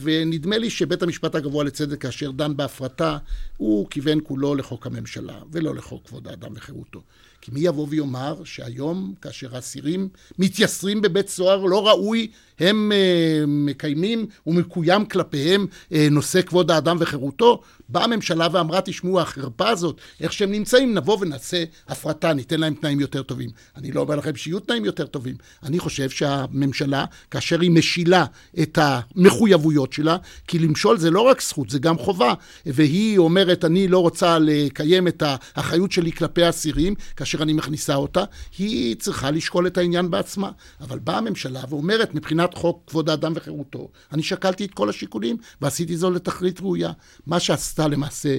ונדמה 0.00 0.58
לי 0.58 0.70
שבית 0.70 1.02
המשפט 1.02 1.34
הגבוה 1.34 1.64
לצדק 1.64 2.00
כאשר 2.00 2.30
דן 2.30 2.56
בהפרטה 2.56 3.18
הוא 3.56 3.86
כיוון 3.90 4.18
כולו 4.24 4.54
לחוק 4.54 4.86
הממשלה 4.86 5.38
ולא 5.52 5.74
לחוק 5.74 6.06
כבוד 6.06 6.28
האדם 6.28 6.52
וחירותו. 6.54 7.02
כי 7.40 7.50
מי 7.54 7.60
יבוא 7.60 7.86
ויאמר 7.90 8.44
שהיום, 8.44 9.14
כאשר 9.22 9.56
האסירים 9.56 10.08
מתייסרים 10.38 11.02
בבית 11.02 11.28
סוהר 11.28 11.64
לא 11.64 11.88
ראוי, 11.88 12.30
הם 12.60 12.92
uh, 12.92 13.46
מקיימים 13.46 14.26
ומקוים 14.46 15.04
כלפיהם 15.04 15.66
uh, 15.90 15.94
נושא 16.10 16.42
כבוד 16.42 16.70
האדם 16.70 16.96
וחירותו, 17.00 17.62
באה 17.88 18.04
הממשלה 18.04 18.48
ואמרה, 18.52 18.80
תשמעו, 18.80 19.20
החרפה 19.20 19.68
הזאת, 19.68 20.00
איך 20.20 20.32
שהם 20.32 20.50
נמצאים, 20.50 20.94
נבוא 20.94 21.18
ונעשה 21.20 21.64
הפרטה, 21.88 22.32
ניתן 22.32 22.60
להם 22.60 22.74
תנאים 22.74 23.00
יותר 23.00 23.22
טובים. 23.22 23.50
אני 23.76 23.92
לא 23.92 24.00
אומר 24.00 24.16
לכם 24.16 24.36
שיהיו 24.36 24.60
תנאים 24.60 24.84
יותר 24.84 25.06
טובים. 25.06 25.34
אני 25.62 25.78
חושב 25.78 26.10
שהממשלה, 26.10 27.04
כאשר 27.30 27.60
היא 27.60 27.70
משילה 27.70 28.24
את 28.62 28.78
המחויבויות 28.82 29.92
שלה, 29.92 30.16
כי 30.48 30.58
למשול 30.58 30.98
זה 30.98 31.10
לא 31.10 31.20
רק 31.20 31.42
זכות, 31.42 31.70
זה 31.70 31.78
גם 31.78 31.98
חובה, 31.98 32.34
והיא 32.66 33.18
אומרת, 33.18 33.64
אני 33.64 33.88
לא 33.88 33.98
רוצה 33.98 34.38
לקיים 34.40 35.08
את 35.08 35.22
האחריות 35.26 35.92
שלי 35.92 36.12
כלפי 36.12 36.42
האסירים, 36.42 36.94
כאשר 37.16 37.42
אני 37.42 37.52
מכניסה 37.52 37.94
אותה, 37.94 38.24
היא 38.58 38.96
צריכה 38.96 39.30
לשקול 39.30 39.66
את 39.66 39.78
העניין 39.78 40.10
בעצמה. 40.10 40.50
אבל 40.80 40.98
באה 40.98 41.18
הממשלה 41.18 41.60
ואומרת, 41.68 42.14
מבחינת 42.46 42.62
חוק 42.62 42.82
כבוד 42.86 43.10
האדם 43.10 43.32
וחירותו, 43.36 43.88
אני 44.12 44.22
שקלתי 44.22 44.64
את 44.64 44.74
כל 44.74 44.88
השיקולים 44.88 45.36
ועשיתי 45.60 45.96
זו 45.96 46.10
לתכלית 46.10 46.60
ראויה. 46.60 46.92
מה 47.26 47.40
שעשתה 47.40 47.88
למעשה 47.88 48.36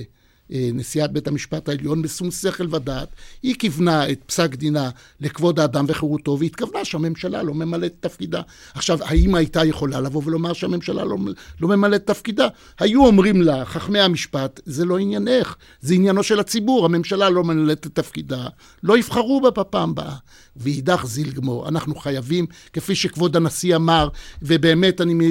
נשיאת 0.50 1.12
בית 1.12 1.28
המשפט 1.28 1.70
העליון 1.70 2.02
בשום 2.02 2.32
שכל 2.32 2.76
ודעת, 2.76 3.08
היא 3.43 3.56
כיוונה 3.60 4.12
את 4.12 4.20
פסק 4.26 4.56
דינה 4.56 4.89
לכבוד 5.22 5.60
האדם 5.60 5.86
וחירותו, 5.88 6.38
והתכוונה 6.39 6.86
שהממשלה 6.86 7.43
לא 7.43 7.54
ממלאת 7.54 7.91
את 8.00 8.06
תפקידה. 8.06 8.41
עכשיו, 8.74 9.00
האם 9.04 9.36
הייתה 9.36 9.66
יכולה 9.66 10.02
לבוא 10.02 10.22
ולומר 10.26 10.54
שהממשלה 10.54 11.06
לא, 11.06 11.18
לא 11.62 11.68
ממלאת 11.68 12.02
את 12.02 12.08
תפקידה? 12.08 12.48
היו 12.80 13.06
אומרים 13.06 13.41
לה, 13.41 13.66
חכמי 13.66 14.00
המשפט, 14.00 14.60
זה 14.66 14.86
לא 14.86 14.98
עניינך, 14.98 15.56
זה 15.82 15.93
עניינו 15.93 16.24
של 16.24 16.39
הציבור, 16.39 16.86
הממשלה 16.86 17.30
לא 17.30 17.43
ממלאת 17.43 17.88
את 17.88 17.95
תפקידה, 17.95 18.48
לא 18.84 18.98
יבחרו 18.98 19.41
בה 19.41 19.50
בפעם 19.50 19.89
הבאה. 19.89 20.16
ואידך 20.56 21.06
זיל 21.06 21.32
גמור, 21.32 21.68
אנחנו 21.68 21.95
חייבים, 21.95 22.45
כפי 22.74 22.95
שכבוד 22.95 23.36
הנשיא 23.36 23.76
אמר, 23.76 24.10
ובאמת 24.41 25.02
אני 25.02 25.30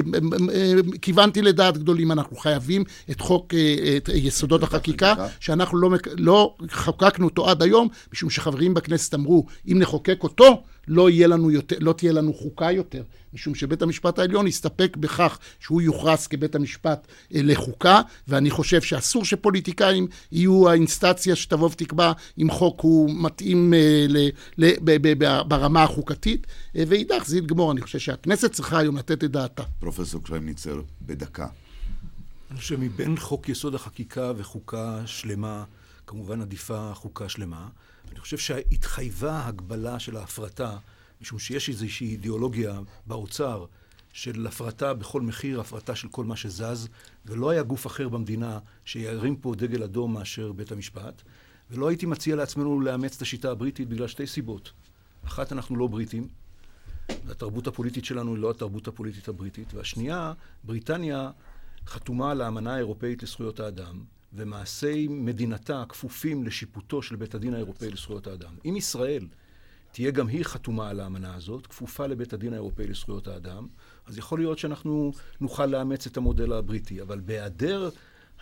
כיוונתי 1.01 1.41
לדעת 1.41 1.77
גדולים, 1.77 2.11
אנחנו 2.11 2.35
חייבים 2.35 2.83
את 3.11 3.21
חוק, 3.21 3.53
אה, 3.53 3.97
את 3.97 4.09
יסודות 4.13 4.63
החקיקה. 4.63 5.06
חקיקה 5.15 5.27
שאנחנו 5.39 5.77
לא, 5.77 5.91
לא 6.17 6.55
חוקקנו 6.71 7.25
אותו 7.25 7.49
עד 7.49 7.61
היום, 7.61 7.87
משום 8.13 8.29
שחברים 8.29 8.73
בכנסת 8.73 9.13
אמרו, 9.13 9.45
אם 9.71 9.79
נחוקק 9.79 10.23
אותו, 10.23 10.63
לא, 10.87 11.09
לנו 11.11 11.51
יותר, 11.51 11.75
לא 11.79 11.93
תהיה 11.93 12.11
לנו 12.11 12.33
חוקה 12.33 12.71
יותר, 12.71 13.03
משום 13.33 13.55
שבית 13.55 13.81
המשפט 13.81 14.19
העליון 14.19 14.47
יסתפק 14.47 14.97
בכך 14.97 15.39
שהוא 15.59 15.81
יוכרז 15.81 16.27
כבית 16.27 16.55
המשפט 16.55 17.07
אה, 17.35 17.41
לחוקה, 17.43 18.01
ואני 18.27 18.49
חושב 18.49 18.81
שאסור 18.81 19.25
שפוליטיקאים 19.25 20.07
יהיו 20.31 20.69
האינסטציה 20.69 21.35
שתבוא 21.35 21.69
ותקבע 21.71 22.11
אם 22.41 22.51
חוק 22.51 22.81
הוא 22.81 23.09
מתאים 23.13 23.73
אה, 23.73 24.05
ל, 24.09 24.29
ל, 24.57 24.71
ב, 24.83 25.07
ב, 25.07 25.23
ב, 25.23 25.41
ברמה 25.47 25.83
החוקתית, 25.83 26.47
אה, 26.75 26.83
ואידך 26.87 27.23
זה 27.25 27.37
יגמור, 27.37 27.71
אני 27.71 27.81
חושב 27.81 27.99
שהכנסת 27.99 28.51
צריכה 28.51 28.79
היום 28.79 28.97
לתת 28.97 29.23
את 29.23 29.31
דעתה. 29.31 29.63
פרופסור 29.79 30.23
קריימניצר, 30.23 30.81
בדקה. 31.01 31.47
אני 32.51 32.57
חושב 32.57 32.75
שמבין 32.75 33.17
חוק 33.17 33.49
יסוד 33.49 33.75
החקיקה 33.75 34.31
וחוקה 34.37 35.01
שלמה, 35.05 35.63
כמובן 36.07 36.41
עדיפה 36.41 36.91
חוקה 36.93 37.29
שלמה, 37.29 37.69
אני 38.11 38.19
חושב 38.19 38.37
שהתחייבה 38.37 39.47
הגבלה 39.47 39.99
של 39.99 40.17
ההפרטה, 40.17 40.77
משום 41.21 41.39
שיש 41.39 41.69
איזושהי 41.69 42.07
אידיאולוגיה 42.07 42.79
באוצר 43.07 43.65
של 44.13 44.47
הפרטה 44.47 44.93
בכל 44.93 45.21
מחיר, 45.21 45.61
הפרטה 45.61 45.95
של 45.95 46.07
כל 46.07 46.25
מה 46.25 46.35
שזז, 46.35 46.87
ולא 47.25 47.49
היה 47.49 47.63
גוף 47.63 47.87
אחר 47.87 48.09
במדינה 48.09 48.59
שירים 48.85 49.35
פה 49.35 49.55
דגל 49.57 49.83
אדום 49.83 50.13
מאשר 50.13 50.51
בית 50.51 50.71
המשפט, 50.71 51.21
ולא 51.71 51.87
הייתי 51.87 52.05
מציע 52.05 52.35
לעצמנו 52.35 52.81
לאמץ 52.81 53.15
את 53.15 53.21
השיטה 53.21 53.51
הבריטית 53.51 53.89
בגלל 53.89 54.07
שתי 54.07 54.27
סיבות. 54.27 54.71
אחת, 55.25 55.51
אנחנו 55.51 55.75
לא 55.75 55.87
בריטים, 55.87 56.27
והתרבות 57.25 57.67
הפוליטית 57.67 58.05
שלנו 58.05 58.33
היא 58.35 58.41
לא 58.41 58.51
התרבות 58.51 58.87
הפוליטית 58.87 59.27
הבריטית, 59.27 59.73
והשנייה, 59.73 60.33
בריטניה 60.63 61.31
חתומה 61.87 62.31
על 62.31 62.41
האמנה 62.41 62.73
האירופאית 62.73 63.23
לזכויות 63.23 63.59
האדם, 63.59 64.03
ומעשי 64.33 65.07
מדינתה 65.09 65.83
כפופים 65.89 66.43
לשיפוטו 66.43 67.01
של 67.01 67.15
בית 67.15 67.35
הדין 67.35 67.53
האירופאי 67.53 67.91
לזכויות 67.91 68.27
האדם. 68.27 68.53
אם 68.65 68.75
ישראל 68.77 69.27
תהיה 69.91 70.11
גם 70.11 70.27
היא 70.27 70.43
חתומה 70.43 70.89
על 70.89 70.99
האמנה 70.99 71.35
הזאת, 71.35 71.67
כפופה 71.67 72.07
לבית 72.07 72.33
הדין 72.33 72.53
האירופאי 72.53 72.87
לזכויות 72.87 73.27
האדם, 73.27 73.67
אז 74.05 74.17
יכול 74.17 74.39
להיות 74.39 74.59
שאנחנו 74.59 75.13
נוכל 75.41 75.65
לאמץ 75.65 76.07
את 76.07 76.17
המודל 76.17 76.53
הבריטי. 76.53 77.01
אבל 77.01 77.19
בהיעדר 77.19 77.89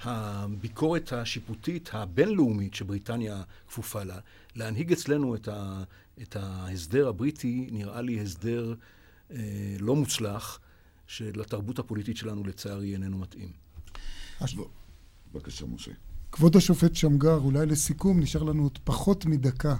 הביקורת 0.03 1.13
השיפוטית 1.13 1.89
הבינלאומית 1.93 2.73
שבריטניה 2.73 3.43
כפופה 3.67 4.03
לה, 4.03 4.19
להנהיג 4.55 4.91
אצלנו 4.91 5.35
את, 5.35 5.47
ה, 5.47 5.83
את 6.21 6.35
ההסדר 6.35 7.07
הבריטי 7.07 7.69
נראה 7.71 8.01
לי 8.01 8.21
הסדר 8.21 8.73
אה, 9.31 9.37
לא 9.79 9.95
מוצלח, 9.95 10.59
שלתרבות 11.07 11.79
הפוליטית 11.79 12.17
שלנו 12.17 12.43
לצערי 12.43 12.93
איננו 12.93 13.17
מתאים. 13.17 13.49
בבקשה, 15.33 15.65
משה. 15.65 15.91
כבוד 16.31 16.55
השופט 16.55 16.95
שמגר, 16.95 17.37
אולי 17.37 17.65
לסיכום, 17.65 18.19
נשאר 18.19 18.43
לנו 18.43 18.63
עוד 18.63 18.79
פחות 18.83 19.25
מדקה. 19.25 19.75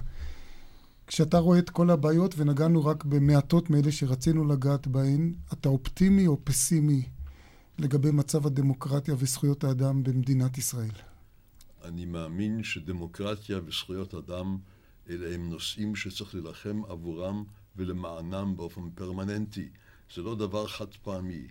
כשאתה 1.06 1.38
רואה 1.38 1.58
את 1.58 1.70
כל 1.70 1.90
הבעיות, 1.90 2.34
ונגענו 2.38 2.84
רק 2.84 3.04
במעטות 3.04 3.70
מאלה 3.70 3.92
שרצינו 3.92 4.44
לגעת 4.44 4.86
בהן, 4.86 5.34
אתה 5.52 5.68
אופטימי 5.68 6.26
או 6.26 6.38
פסימי 6.44 7.02
לגבי 7.78 8.10
מצב 8.10 8.46
הדמוקרטיה 8.46 9.14
וזכויות 9.18 9.64
האדם 9.64 10.02
במדינת 10.02 10.58
ישראל? 10.58 10.90
אני 11.84 12.04
מאמין 12.04 12.62
שדמוקרטיה 12.62 13.60
וזכויות 13.64 14.14
אדם 14.14 14.58
אלה 15.10 15.34
הם 15.34 15.50
נושאים 15.50 15.96
שצריך 15.96 16.34
להילחם 16.34 16.80
עבורם 16.88 17.44
ולמענם 17.76 18.56
באופן 18.56 18.90
פרמננטי. 18.94 19.68
זה 20.14 20.22
לא 20.22 20.34
דבר 20.34 20.66
חד 20.66 20.94
פעמי. 21.02 21.48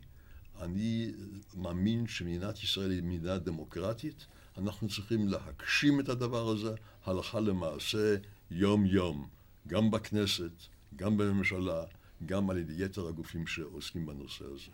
אני 0.62 1.12
מאמין 1.58 2.08
שמדינת 2.08 2.64
ישראל 2.64 2.92
היא 2.92 3.04
מדינה 3.04 3.38
דמוקרטית, 3.38 4.26
אנחנו 4.58 4.90
צריכים 4.90 5.28
להגשים 5.28 6.00
את 6.00 6.10
הדבר 6.10 6.50
הזה 6.50 6.72
הלכה 7.06 7.40
למעשה 7.40 8.16
יום-יום, 8.52 9.28
גם 9.68 9.92
בכנסת, 9.92 10.52
גם 10.96 11.18
בממשלה, 11.18 11.84
גם 12.26 12.50
על 12.50 12.58
ידי 12.58 12.86
יתר 12.86 13.08
הגופים 13.08 13.48
שעוסקים 13.48 14.06
בנושא 14.06 14.46
הזה. 14.46 14.72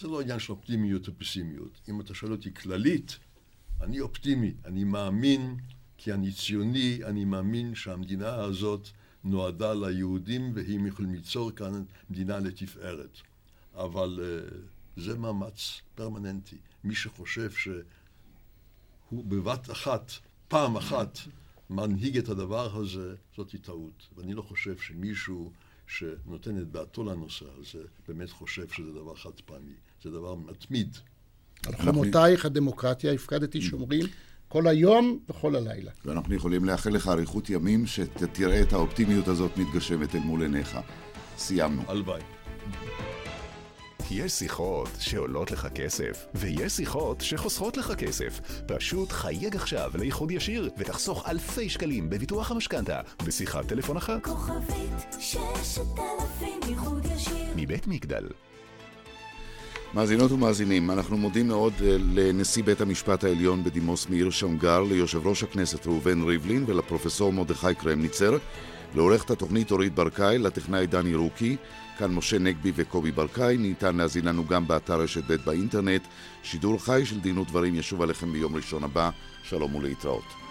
זה 0.00 0.08
לא 0.08 0.20
עניין 0.20 0.38
של 0.38 0.52
אופטימיות 0.52 1.08
ופסימיות. 1.08 1.80
אם 1.88 2.00
אתה 2.00 2.14
שואל 2.14 2.32
אותי 2.32 2.54
כללית, 2.54 3.18
אני 3.80 4.00
אופטימי, 4.00 4.54
אני 4.64 4.84
מאמין, 4.84 5.56
כי 5.98 6.12
אני 6.12 6.32
ציוני, 6.32 7.00
אני 7.04 7.24
מאמין 7.24 7.74
שהמדינה 7.74 8.34
הזאת 8.34 8.88
נועדה 9.24 9.74
ליהודים 9.74 10.54
יכולים 10.86 11.14
ליצור 11.14 11.50
כאן 11.50 11.84
מדינה 12.10 12.38
לתפארת. 12.38 13.18
אבל 13.74 14.20
uh, 14.20 14.54
זה 15.00 15.18
מאמץ 15.18 15.80
פרמננטי. 15.94 16.56
מי 16.84 16.94
שחושב 16.94 17.50
שהוא 17.50 19.24
בבת 19.24 19.70
אחת, 19.70 20.12
פעם 20.48 20.76
אחת, 20.76 21.18
מנהיג 21.70 22.18
את 22.18 22.28
הדבר 22.28 22.76
הזה, 22.76 23.14
זאת 23.36 23.54
טעות. 23.62 24.08
ואני 24.16 24.34
לא 24.34 24.42
חושב 24.42 24.78
שמישהו 24.78 25.52
שנותן 25.86 26.58
את 26.58 26.70
דעתו 26.70 27.04
לנושא 27.04 27.46
הזה, 27.60 27.84
באמת 28.08 28.30
חושב 28.30 28.68
שזה 28.68 28.92
דבר 28.92 29.14
חד 29.14 29.40
פעמי. 29.44 29.74
זה 30.02 30.10
דבר 30.10 30.34
מתמיד. 30.34 30.96
על 31.66 31.76
חומותייך 31.76 32.44
הדמוקרטיה 32.44 33.12
הפקדתי 33.12 33.62
שומרים 33.62 34.06
כל 34.54 34.66
היום 34.66 35.18
וכל 35.28 35.56
הלילה. 35.56 35.90
ואנחנו 36.04 36.34
יכולים 36.34 36.64
לאחל 36.64 36.90
לך 36.90 37.08
אריכות 37.08 37.50
ימים, 37.50 37.86
שתראה 37.86 38.62
את 38.62 38.72
האופטימיות 38.72 39.28
הזאת 39.28 39.56
מתגשמת 39.56 40.14
אל 40.14 40.20
מול 40.20 40.42
עיניך. 40.42 40.78
סיימנו. 41.38 41.82
הלוואי. 41.88 42.20
יש 44.10 44.32
שיחות 44.32 44.88
שעולות 44.98 45.50
לך 45.50 45.68
כסף, 45.74 46.26
ויש 46.34 46.72
שיחות 46.72 47.20
שחוסכות 47.20 47.76
לך 47.76 47.92
כסף. 47.98 48.40
פשוט 48.66 49.12
חייג 49.12 49.56
עכשיו 49.56 49.90
לאיחוד 49.94 50.30
ישיר, 50.30 50.70
ותחסוך 50.78 51.28
אלפי 51.28 51.68
שקלים 51.68 52.10
בביטוח 52.10 52.50
המשכנתה, 52.50 53.00
בשיחת 53.26 53.68
טלפון 53.68 53.96
אחת. 53.96 54.24
כוכבית 54.24 55.12
ששת 55.20 55.80
אלפים 55.98 56.60
איחוד 56.68 57.06
ישיר. 57.14 57.46
מבית 57.56 57.86
מגדל. 57.86 58.28
מאזינות 59.94 60.32
ומאזינים, 60.32 60.90
אנחנו 60.90 61.16
מודים 61.16 61.48
מאוד 61.48 61.72
אה, 61.82 61.96
לנשיא 61.98 62.64
בית 62.64 62.80
המשפט 62.80 63.24
העליון 63.24 63.64
בדימוס 63.64 64.08
מאיר 64.08 64.30
שמגר, 64.30 64.82
ליושב 64.82 65.26
ראש 65.26 65.42
הכנסת 65.42 65.86
ראובן 65.86 66.22
ריבלין 66.22 66.64
ולפרופסור 66.66 67.32
מרדכי 67.32 67.74
קרמניצר, 67.74 68.38
לעורכת 68.94 69.30
התוכנית 69.30 69.70
אורית 69.70 69.94
ברקאי, 69.94 70.38
לטכנאי 70.38 70.86
דני 70.86 71.14
רוקי, 71.14 71.56
כאן 71.98 72.14
משה 72.14 72.38
נגבי 72.38 72.72
וקובי 72.74 73.12
ברקאי, 73.12 73.56
ניתן 73.56 73.96
להזין 73.96 74.24
לנו 74.24 74.46
גם 74.46 74.68
באתר 74.68 75.00
רשת 75.00 75.24
ב' 75.30 75.36
באינטרנט. 75.46 76.02
שידור 76.42 76.84
חי 76.84 77.02
של 77.04 77.20
דין 77.20 77.38
ודברים 77.38 77.74
ישוב 77.74 78.02
עליכם 78.02 78.32
ביום 78.32 78.56
ראשון 78.56 78.84
הבא, 78.84 79.10
שלום 79.42 79.74
ולהתראות. 79.74 80.43